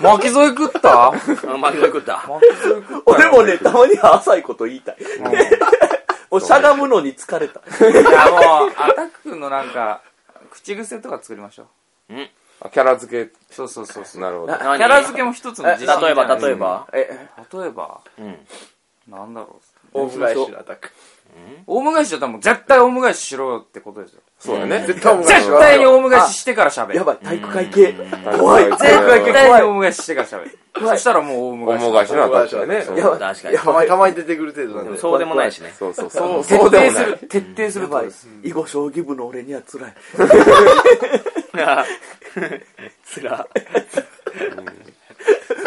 [0.00, 1.06] 巻き添え食った？
[1.08, 2.22] あ、巻き添え食った。
[3.06, 4.96] 俺もねたまには浅いこと言いたい
[6.30, 10.02] もうしゃがむのに疲れたいやもう、アタック君のなんか、
[10.50, 11.68] 口癖とか作りましょ
[12.10, 12.14] う。
[12.60, 14.20] あキャラ付け、そうそうそうそう。
[14.22, 14.52] なるほど。
[14.54, 16.88] キャラ付けも一つの自信例えば、じゃない例えば？
[16.92, 18.46] え例えば、うん。
[19.08, 19.60] なんだろ
[19.94, 19.98] う。
[20.00, 20.90] オウム返しのアタック。
[21.66, 24.20] オウム返しだったらもう絶対オウム返ししろよってことですよ。
[24.38, 24.84] そうだね。
[24.86, 26.96] 絶対オウム返し絶対にオウム返ししてから喋る。
[26.96, 27.94] やばい体育会系
[28.38, 28.64] 怖い。
[28.64, 30.58] 絶対にオウム返ししてから喋る。
[30.78, 32.08] そしたらもうオウム返し。
[32.08, 33.00] しのアタックだね。
[33.00, 33.54] やばい確かに。
[33.54, 34.98] やたまにたまに出てくる程度なんで。
[34.98, 35.74] そうでもないしね。
[35.78, 36.92] そうそう、そう、徹そうでもない。
[36.92, 38.28] 底する、徹底するやばいとです。
[38.44, 39.94] 囲碁将棋部の俺には辛い
[43.04, 43.46] つら。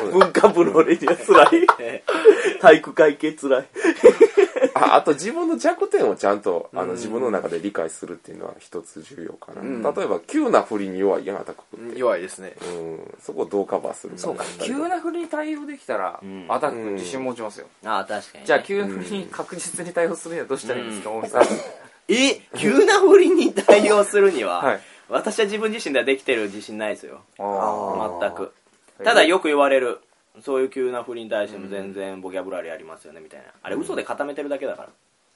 [0.08, 1.68] 文化部の俺には辛い
[2.62, 3.66] 体育会系辛い
[4.74, 9.92] ああと自分の弱点をちゃんとあの自分の中で理解するっていうのは一つ重要かな。
[9.92, 12.00] 例えば、急な振りに弱いやん、アタック君って。
[12.00, 12.54] 弱いですね。
[12.62, 13.16] うん。
[13.22, 14.20] そこをどうカバーするか。
[14.20, 17.68] そうか、急な振りに対応できたら、アタック君自信持ちますよ。
[17.86, 18.46] ああ、確かに。
[18.46, 21.44] じゃあ、急な振りに確実に対応するにはどうしたらいいんですか、大木さん。
[22.10, 24.82] え、急な振りに対応するには、はい
[25.12, 27.20] 私は自分自身ではできてる自信ないですよ。
[27.38, 28.54] あ全く。
[29.04, 30.00] ただよく言われる。
[30.42, 33.48] そういう急な振りに対しても全然ボキャブラリーありますよね、みたいな。
[33.62, 34.90] あれ嘘で固めてるだけだから。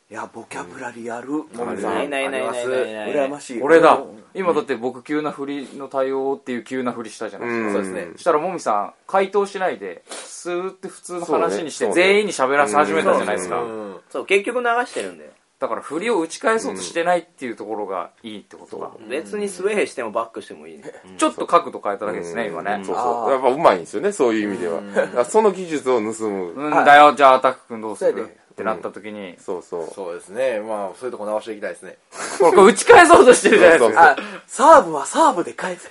[0.08, 1.46] いやボキャブラリーある。
[1.82, 3.12] ないないないないないない。
[3.12, 3.62] 羨ましい。
[3.62, 4.00] 俺だ。
[4.34, 7.74] 今だって僕急な振りの対応っていう急な振りしたじゃないですか、うん。
[7.74, 8.12] そうですね。
[8.14, 13.98] そしたらもみさん回答しないでスーって普通の話にして全員に喋らせ始めたじゃないですか、うん。
[14.10, 15.30] そう、結局流してるんで。
[15.66, 20.78] だから振りを打ち返そうとしてないっていうところがいいってことか、別にスウェーしてもバックしてもいい。
[20.78, 20.84] ね。
[21.18, 22.84] ちょっと角度変えただけですね、今ね。
[22.86, 23.32] そうそう。
[23.32, 25.26] やっぱうまいんですよね、そういう意味では。
[25.26, 26.54] その技術を盗む。
[26.56, 26.72] うん。
[26.72, 28.30] だよじゃあアタック君どうする？
[28.54, 29.90] ってなった時に、そうそう。
[29.94, 30.62] そうですね。
[30.62, 31.98] まあ、そういうとこ直していきたいですね。
[32.40, 34.12] これ打ち返そうとしてるじゃないですか。
[34.12, 34.16] あ
[34.48, 35.90] サーブはサーブで返せ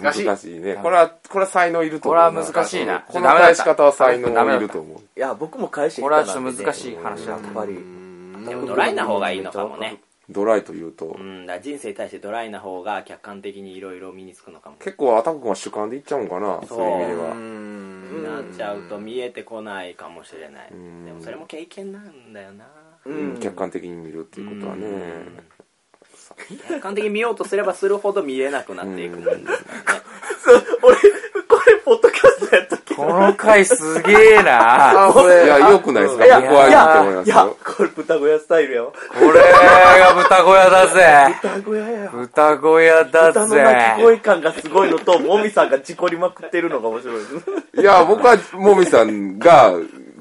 [0.00, 0.74] 難しい難しいね。
[0.74, 2.30] これは、これは才能いると思うな。
[2.30, 4.98] これは難しいなこの返し方は才能いると思う。
[4.98, 7.74] いや僕も返してこれはちょっと難しい話だやっぱり
[8.46, 10.00] でもドライな方がいいのかもね。
[10.30, 14.76] ドライというとう、ん、だ人生に対してドライな方が客観的にいろいろ身につくのかも。
[14.76, 18.34] 結構アタック君は主観でいっちゃうんかな、そういう意味では。
[18.34, 20.70] なっちゃうと見えてこないかもしれない。
[20.70, 22.66] でもそれも経験なんだよな。
[23.06, 24.86] うん客観的に見るっていうことはね。
[26.68, 29.58] 客観的に見ようとすればするほど見えなくなっていくもんですね。
[30.82, 30.96] 俺
[31.48, 35.44] これポッドキャストやったっけこの回すげえなあ、これ。
[35.44, 37.56] いや、良くないですかいや僕はいいと思いますいやよ。
[37.64, 38.96] これ豚小屋スタイルやわこ
[39.32, 47.24] れが豚小屋だぜ豚小屋や豚小屋だ豚の鳴き声ぜ感がすごいのともみさんが事故りまくってるのが面白いで
[47.74, 49.72] すいや、僕は、もみさんが、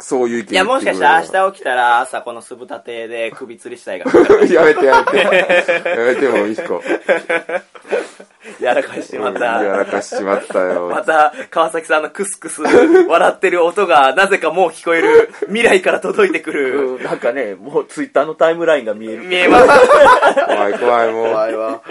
[0.03, 4.17] そういう意見いや、もしかしたら明日起きたら朝この酢豚亭で首吊り死体が日。
[4.53, 5.17] やめてやめて。
[5.89, 6.83] やめてもいい子。
[8.59, 9.63] やらかしてまうんた。
[9.63, 10.89] やらかしちまったよ。
[10.89, 16.95] また、川崎さんのクスクス笑ってる音がなぜかもう聞こえる未来から届いてくる。
[16.95, 19.67] うんなんかねもうツイッターのタイムラインが見える見えます。
[20.45, 21.25] 怖い怖いもう。
[21.27, 21.81] 怖いわ。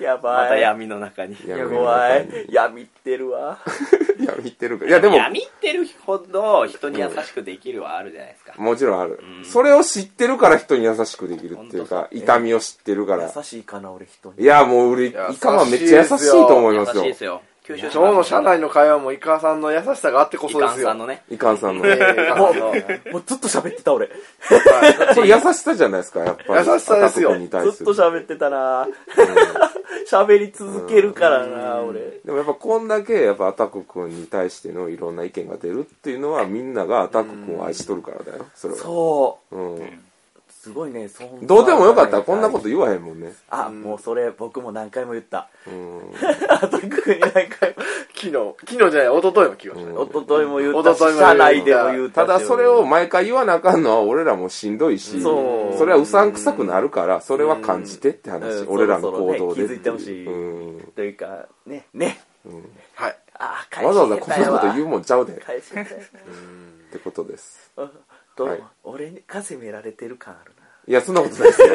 [0.00, 1.34] やばいまた闇の中に。
[1.34, 3.58] いや怖い闇ってるわ
[4.18, 4.86] 闇ってるか。
[4.86, 8.52] いや、でも、闇ってるほど人に優しくできるはあるじゃないですか。
[8.56, 9.20] もちろんある。
[9.44, 13.30] それを知ってるから人に優しくできるっていうか、痛みを知ってるから。
[13.34, 17.14] 優しいかな俺人にいや、もう俺、イカはめっちゃ優しいと思いますよ優しいで。
[17.14, 17.42] すよ。
[18.24, 20.86] 社内の会話もイカさんの優しさがあってこイそですよ。
[20.86, 21.22] カンさんのね。
[21.30, 21.86] イカンさんの。
[21.86, 24.08] えーもイカさんのうもうずっと喋ってた俺
[25.14, 26.66] それ優しさじゃないですか、やっぱり。
[26.66, 28.88] 優しさですよずっと喋ってたな
[30.10, 38.46] 喋り続けるからな俺でもやっぱこんだけやっぱアタック君に対してのいろんな意見が出るっていうのはみんながアタック君を愛しとるからだよ。
[38.54, 38.80] それは。
[38.80, 40.00] そううん。
[40.60, 43.32] すごいね、そんどうでもよかったらこんなこと言わへんもんね。
[43.48, 45.48] あ、もうそれ僕も何回も言った。
[45.68, 46.00] うん。
[46.50, 46.82] あとく
[47.14, 47.76] に何回も。
[48.12, 49.92] 昨日、昨日じゃない、一昨日も聞きました。
[49.92, 52.14] 一昨日も言ったし、一昨日も言った社内でも言ったし。
[52.14, 59.38] ただそれを毎回言わなあかんのは俺らもしんどいし、そうそれはうさんくさくなるから、それは感じてって話、うん俺らの行動で。
[59.38, 60.92] そろそろね気づいてほしいうん。
[60.96, 62.20] というか、ね、ね。
[62.94, 63.16] はい。
[63.34, 64.88] あー、わざわざこんなこと言うう。
[64.88, 65.34] もんちゃうで。
[65.34, 65.98] っ返しがたい
[66.92, 67.70] てことです。
[68.44, 70.52] わとはい俺に稼められてる感ある
[70.88, 71.68] いや、そんなことないですよ。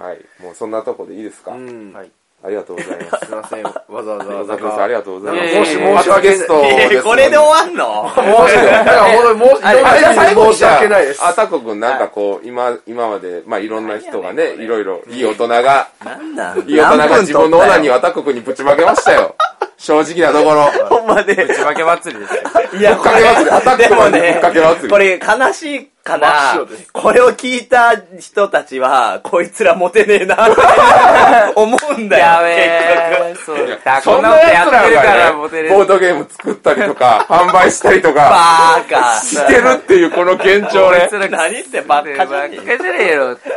[0.00, 0.18] はい。
[0.42, 1.92] もうそんなとこでいいですか、うん。
[1.92, 2.10] はい
[2.42, 3.26] ありがとうございます。
[3.28, 3.62] すいません。
[3.64, 4.32] わざわざ。
[4.32, 5.56] 野沢君さんありがとうございます。
[5.58, 8.10] もし申し初訳ゲストいですやこれで終わんの？
[8.14, 8.64] 申し訳ない。
[8.64, 11.24] だから本当に申し、あれ、あれ最後に申し訳ないです。
[11.24, 19.36] あたこくんなんかこう、今、今まで、まあいろんな人がね、いろいろ、いい大人が、なんなんいい大人が自分のオナニーをあたこくんにぶちまけましたよ。
[19.80, 20.64] 正直なところ。
[20.94, 21.32] ほんまで。
[21.32, 22.42] 内訳祭りですよ。
[22.78, 23.50] いや、ぶっかけ祭り。
[23.50, 24.88] アタッでもクマンにぶっねかけ祭、り。
[24.90, 26.60] これ悲しいかな。
[26.92, 30.60] これを聞いた人たちは、こいつらモテねえなって
[31.56, 32.24] 思うんだよ。
[32.26, 33.34] やべえ。
[33.46, 34.02] そうだ。
[34.02, 39.18] そんこんなやってるからがね、モテれボードゲーム作ったりとか、 販売したりとか、バーカ。
[39.18, 41.08] してるっていうこの現状ね。
[41.30, 43.48] 何ってばっかじゃねかじゃねえよって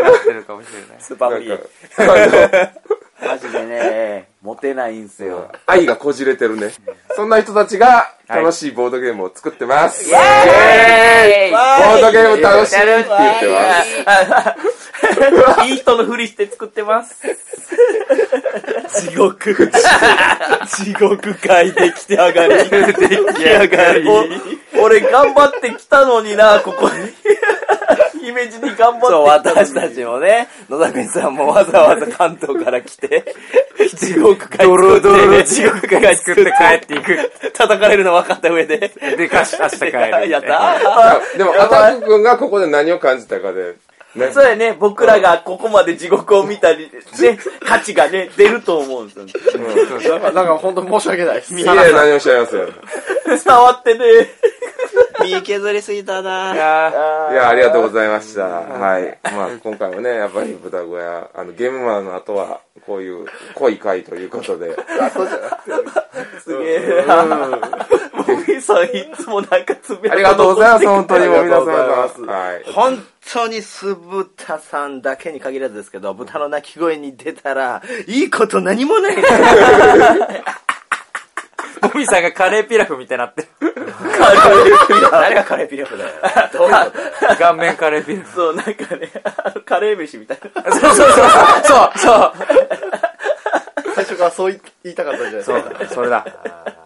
[0.00, 0.96] なってるかもしれない。
[0.98, 2.68] スーパーミなんー。
[3.22, 5.50] かマジでね、モテないんすよ。
[5.66, 6.72] 愛がこじれてるね。
[7.14, 10.08] そんな人たちが楽しいボードゲームを作ってます。
[10.08, 13.06] イェーイボードゲーム楽しいって言っ
[13.40, 14.54] てま
[15.62, 15.68] す。
[15.68, 17.22] いい人のふりして作ってます。
[19.00, 19.70] 地獄。
[20.68, 22.54] 地獄界できて上がり。
[22.70, 24.08] 出来上がり。
[24.76, 26.94] お俺頑張ってきたのにな、ここに。
[28.22, 29.68] 姫路に頑そう、張ってきたのに。
[29.68, 33.34] 私たちもね、野田国さんもわざわざ関東から来て、
[33.98, 37.32] 地獄界ドロドロの地獄界作って帰っていく。
[37.52, 38.92] 叩かれるの分かった上で。
[39.16, 40.28] でかし、明日帰る。
[40.30, 43.74] やったあでも、アタック君がここで何を感じたかで、
[44.14, 44.30] ね。
[44.32, 46.90] そうやね、僕らがここまで地獄を見たり、
[47.20, 50.18] ね、 価値がね、出ると思うんですよ。
[50.18, 51.54] なんか、なんか本当申し訳ないです。
[51.54, 52.68] いや何をしゃいますよ。
[53.38, 54.04] 触ってね。
[55.24, 58.42] 身削りすぎたないやいや、ありがとうございました。
[58.42, 59.18] はい。
[59.22, 64.76] まあ、今回もね、やっぱり豚小屋、あの、ゲームマンの後は、こういう濃い回ということで、
[66.42, 67.24] すげえな。
[68.26, 71.72] ボビーさんいつもなんか爪ありがとうございます、本当にもう皆さんが。
[71.72, 73.11] ありがとうございますはい。
[73.24, 79.16] 本当に酢豚さんだけに限らずですけど、豚の鳴き声に出たら、いいこと何もない。
[81.80, 83.48] ボミさんがカレーピラフみたいになってる。
[85.10, 86.10] 誰がカレーピラフだよ。
[86.52, 86.90] どういうこ
[87.28, 87.36] と？
[87.36, 88.32] 顔面カレーピラフ。
[88.34, 89.10] そう、なんかね、
[89.64, 90.62] カレー飯みたいな。
[90.72, 91.08] そうそうそう。
[91.64, 92.32] そうそう。
[94.12, 95.62] 最初からそう言いたかったんじゃないですか。
[95.62, 96.26] そうだ、それだ。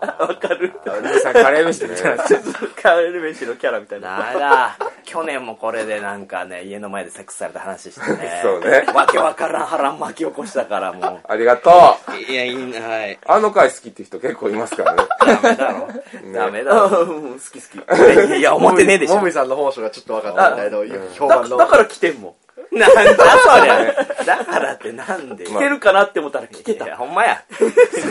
[0.18, 0.72] わかる。
[0.84, 2.42] ボミさんカレー飯みたいになってる。
[2.80, 4.18] カレー飯のキャラみたいな。
[4.18, 4.76] ダメだ。
[5.04, 8.40] 去年もこれでなんかね、家の前でセックスされた話してね。
[8.42, 11.70] そうねわけわからん波乱巻き起こしたからもありがと
[12.08, 12.12] う。
[12.12, 12.16] う。
[12.16, 13.18] いや、いいな、はい。
[13.26, 15.02] あの回好きって人結構いますからね。
[15.20, 15.88] ダメだろ。
[16.32, 17.02] ダメだろ。
[17.02, 18.38] うん、好き好き。
[18.38, 19.22] いや、思ってねえでしょも。
[19.22, 20.78] みさんの本性がちょっと分かったみたいな
[21.14, 21.56] 評だ判の。
[21.56, 22.34] だから来てんもん。
[22.78, 23.94] なんだそりゃ。
[24.24, 26.84] だからってなんで来てるかなって思ったら来てた。
[26.84, 27.42] いや、ほんまや。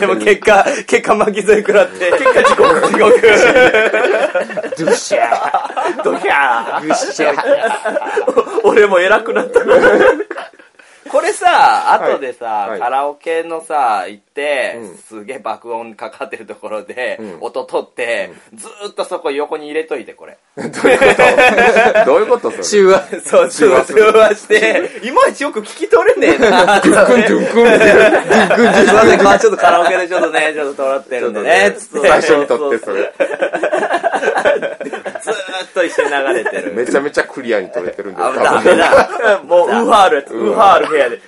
[0.00, 3.20] でも結果、結果巻き添え食らって、結果地獄、地獄。
[3.20, 6.02] ドゥッシャー。
[6.02, 6.82] ドヒャー。
[6.82, 7.32] ぐっしゃ。
[8.64, 9.60] 俺も偉くなった。
[11.16, 20.36] これさ、後でさ、はいはいカラオケのさ、行って、うんすげえ爆音かかってるところで、うん音取って、ずーっとそこ横に入れといて、これ。
[20.56, 22.04] どういうこと？
[22.04, 22.64] どういうことそれ？
[22.64, 23.02] 中和。
[23.24, 26.90] そう、通話通話して、いまいちよく聞き取れねえなって。
[26.90, 32.08] ドゥンドゥンクンってすいません、まあちょっとカラオケでちょっとね、ちょっと撮ってるんでね、つって。
[32.08, 33.10] 最初に撮ってそれ。
[35.22, 36.72] ずーっと一緒に流れてる。
[36.74, 38.22] めちゃめちゃクリアに撮れてるんで。
[38.22, 39.42] あ、多分ダメだ。
[39.42, 40.34] もう、ウーハールやつ。
[40.34, 41.20] ウーハール部屋で。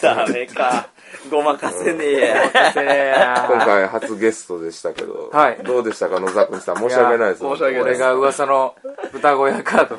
[0.00, 0.88] ダメか。
[1.30, 3.46] ごまかせねえや。
[3.48, 6.76] 今回初ゲストでしたけど、はいどうでしたか野沢君さん？
[6.76, 7.40] 申し訳ないです。
[7.40, 8.74] 申し訳ないこれが噂の
[9.12, 9.96] 豚小屋カード。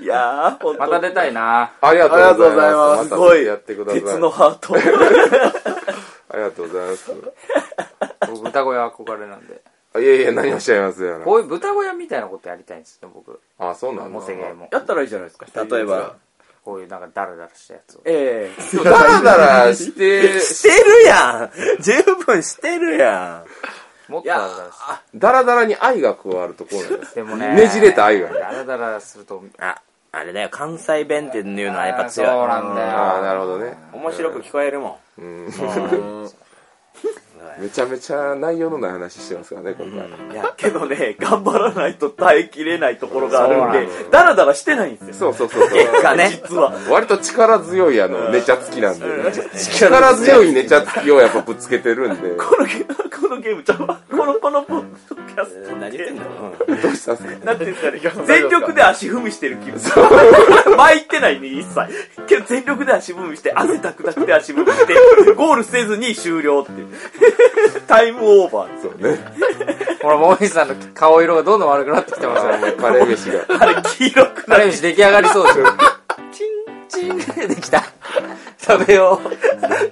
[0.00, 3.08] いやー、また出たいなありがとうございます。
[3.08, 4.02] すごいやってください。
[4.02, 4.74] 鉄のハート。
[6.32, 7.12] ありがとうございます。
[8.28, 9.60] 僕豚小屋憧れなんで。
[9.94, 11.20] あいえいえ、何をおっしゃいますよ。
[11.22, 13.38] こういう豚小屋みたいなことやりたいんですよ、僕。
[13.58, 14.10] あ、そうなんだ。
[14.10, 14.68] モテゲーも。
[14.72, 15.46] やったらいいじゃないですか。
[15.64, 16.16] 例えば。
[16.64, 18.02] こういうなんかダラダラしたやつを。
[18.04, 23.44] ええダラダラして、してるやん十分してるや
[24.08, 24.78] もっとダラダラし
[25.12, 25.18] て。
[25.18, 27.14] ダラダラに愛が加わるとこうなんです。
[27.16, 27.56] でもね。
[27.56, 28.38] ねじれた愛がね。
[28.38, 29.50] ダラダラすると、ん。
[29.58, 29.80] あ、
[30.14, 32.28] あれだよ、関西弁っていうのはやっぱ強い。
[32.28, 32.88] そうなんだよ。
[32.88, 33.78] ああ、なるほどね。
[33.92, 35.22] 面白く聞こえるもん。
[35.22, 36.30] うん。
[37.58, 40.08] めちゃめちゃ内容のない話してますからね、今回。
[40.32, 45.32] いや、けどね、頑張らないと耐えきれないところがあるんで、だらだらしてないんですよ。
[45.32, 45.78] そうそうそうそう。
[45.78, 46.30] 結果ね。
[46.30, 46.72] 実は。
[46.90, 49.06] 割と力強いあの、ネチャつきなんで、
[49.54, 54.00] 力強いネチャつきをやっぱぶつけてるんで、このゲーム、このゲームちゃうわ。
[54.10, 54.64] この、この
[55.92, 57.44] 何言ってんのどうしたんですか？
[57.46, 59.80] なんていうんですかね、全力で足踏みしてる気分。
[60.76, 62.24] 巻いてないね、一切。
[62.26, 64.94] けど全力で足踏みして、汗ダクダクで足踏みして、
[65.34, 66.88] ゴールせずに終了っていう。
[67.86, 68.92] タイムオーバーですよ。
[69.10, 69.18] ね。
[70.02, 72.52] ほら、もみさんの顔色がどんどん悪くなってきてますよ。
[72.78, 73.44] カレー飯が。
[73.60, 74.44] あれ、黄色くなる。
[74.46, 75.66] カレー飯出来上がりそうですよ。
[76.32, 76.44] チ
[77.06, 77.84] ンチンできた。
[78.62, 79.20] 食べよ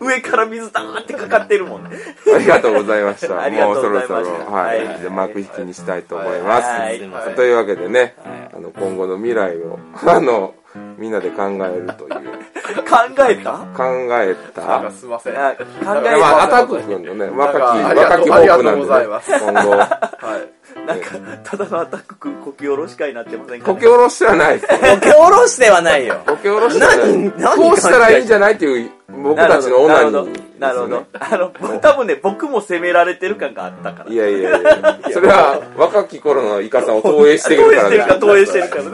[0.01, 0.05] う。
[0.05, 1.91] 上から水ダーってかかってるもんね。
[2.35, 3.35] ありがとうございました。
[3.35, 4.87] もうそろそろ、はい。
[4.87, 7.35] はいじゃあ幕引きにしたいと思います。
[7.35, 8.15] というわけでね、
[8.55, 10.55] あの、今後の未来を、あの、
[10.97, 12.31] みんなで考えるという。
[12.89, 12.97] 考
[13.29, 13.53] えた？
[13.77, 13.85] 考
[14.23, 14.61] えた？
[14.67, 15.35] なんかすいません。
[15.35, 15.65] はあ考
[16.07, 16.59] えまあ、アた。
[16.59, 20.87] タック君のね、若き、なんかありがとう若きホープなんありがとうございますでね、今後、い。
[20.87, 21.07] なんか、
[21.45, 24.69] ただのアタック君、こき下ろし会になってませんか、こけおろしてはないです。
[24.79, 26.17] こけおろしてはないよ。
[26.27, 28.91] こけおろしてはない何何こうしたらいいんじゃないっていう、
[29.23, 30.47] 僕たちのオナニーですね。
[30.59, 31.07] なるほど。
[31.13, 34.13] あの、多分ね、僕も責められてる感があったから。
[34.13, 38.91] いやいやいや、それは若き頃のイカさんを投影して投るから影してるから、投影してるからね。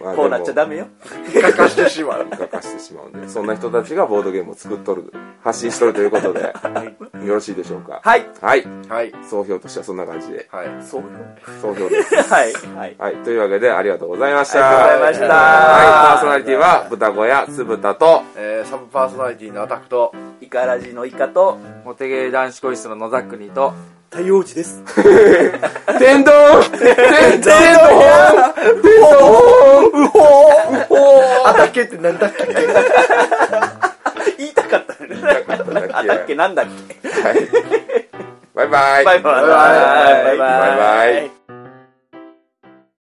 [0.00, 0.86] まあこうなっちゃダメよ。
[1.42, 2.26] かかしてしまう。
[2.30, 6.54] 書かしてしまうんで、そんな人たちがボードゲームを作っとる、発信しとるということで、
[7.26, 8.00] よろしいでしょうか？
[8.04, 8.26] はい。
[8.40, 8.64] はい。
[8.88, 9.12] はい。
[9.28, 10.66] 総評としてはそんな感じで、はい。
[10.82, 11.02] そう
[11.60, 12.14] 総評です。
[12.32, 12.52] はい。
[12.52, 12.96] はい。
[12.98, 13.16] はい。
[13.24, 14.68] というわけで、ありがとうございました。
[14.68, 15.86] ありがとうございましたはい。
[15.86, 23.72] パーソナリティは、豚小屋、酢豚と、えー、サブパーソナリティのアタックと、イカラジのイカと、モテゲー男子コイスの野ざくにと、
[24.10, 24.82] 太陽寺です。
[25.98, 26.32] 天丼
[26.78, 27.52] 天天丼
[31.44, 32.46] アタッケってなんだっけ？
[34.38, 35.16] 言いたかったね。
[35.92, 36.66] あだっけなんだっ
[37.02, 37.08] け？
[37.08, 37.48] はい。
[38.54, 39.04] バイバイ。
[39.04, 39.42] バイバイ。
[39.42, 40.38] バイバイバイバイ。
[40.38, 41.37] バイバイ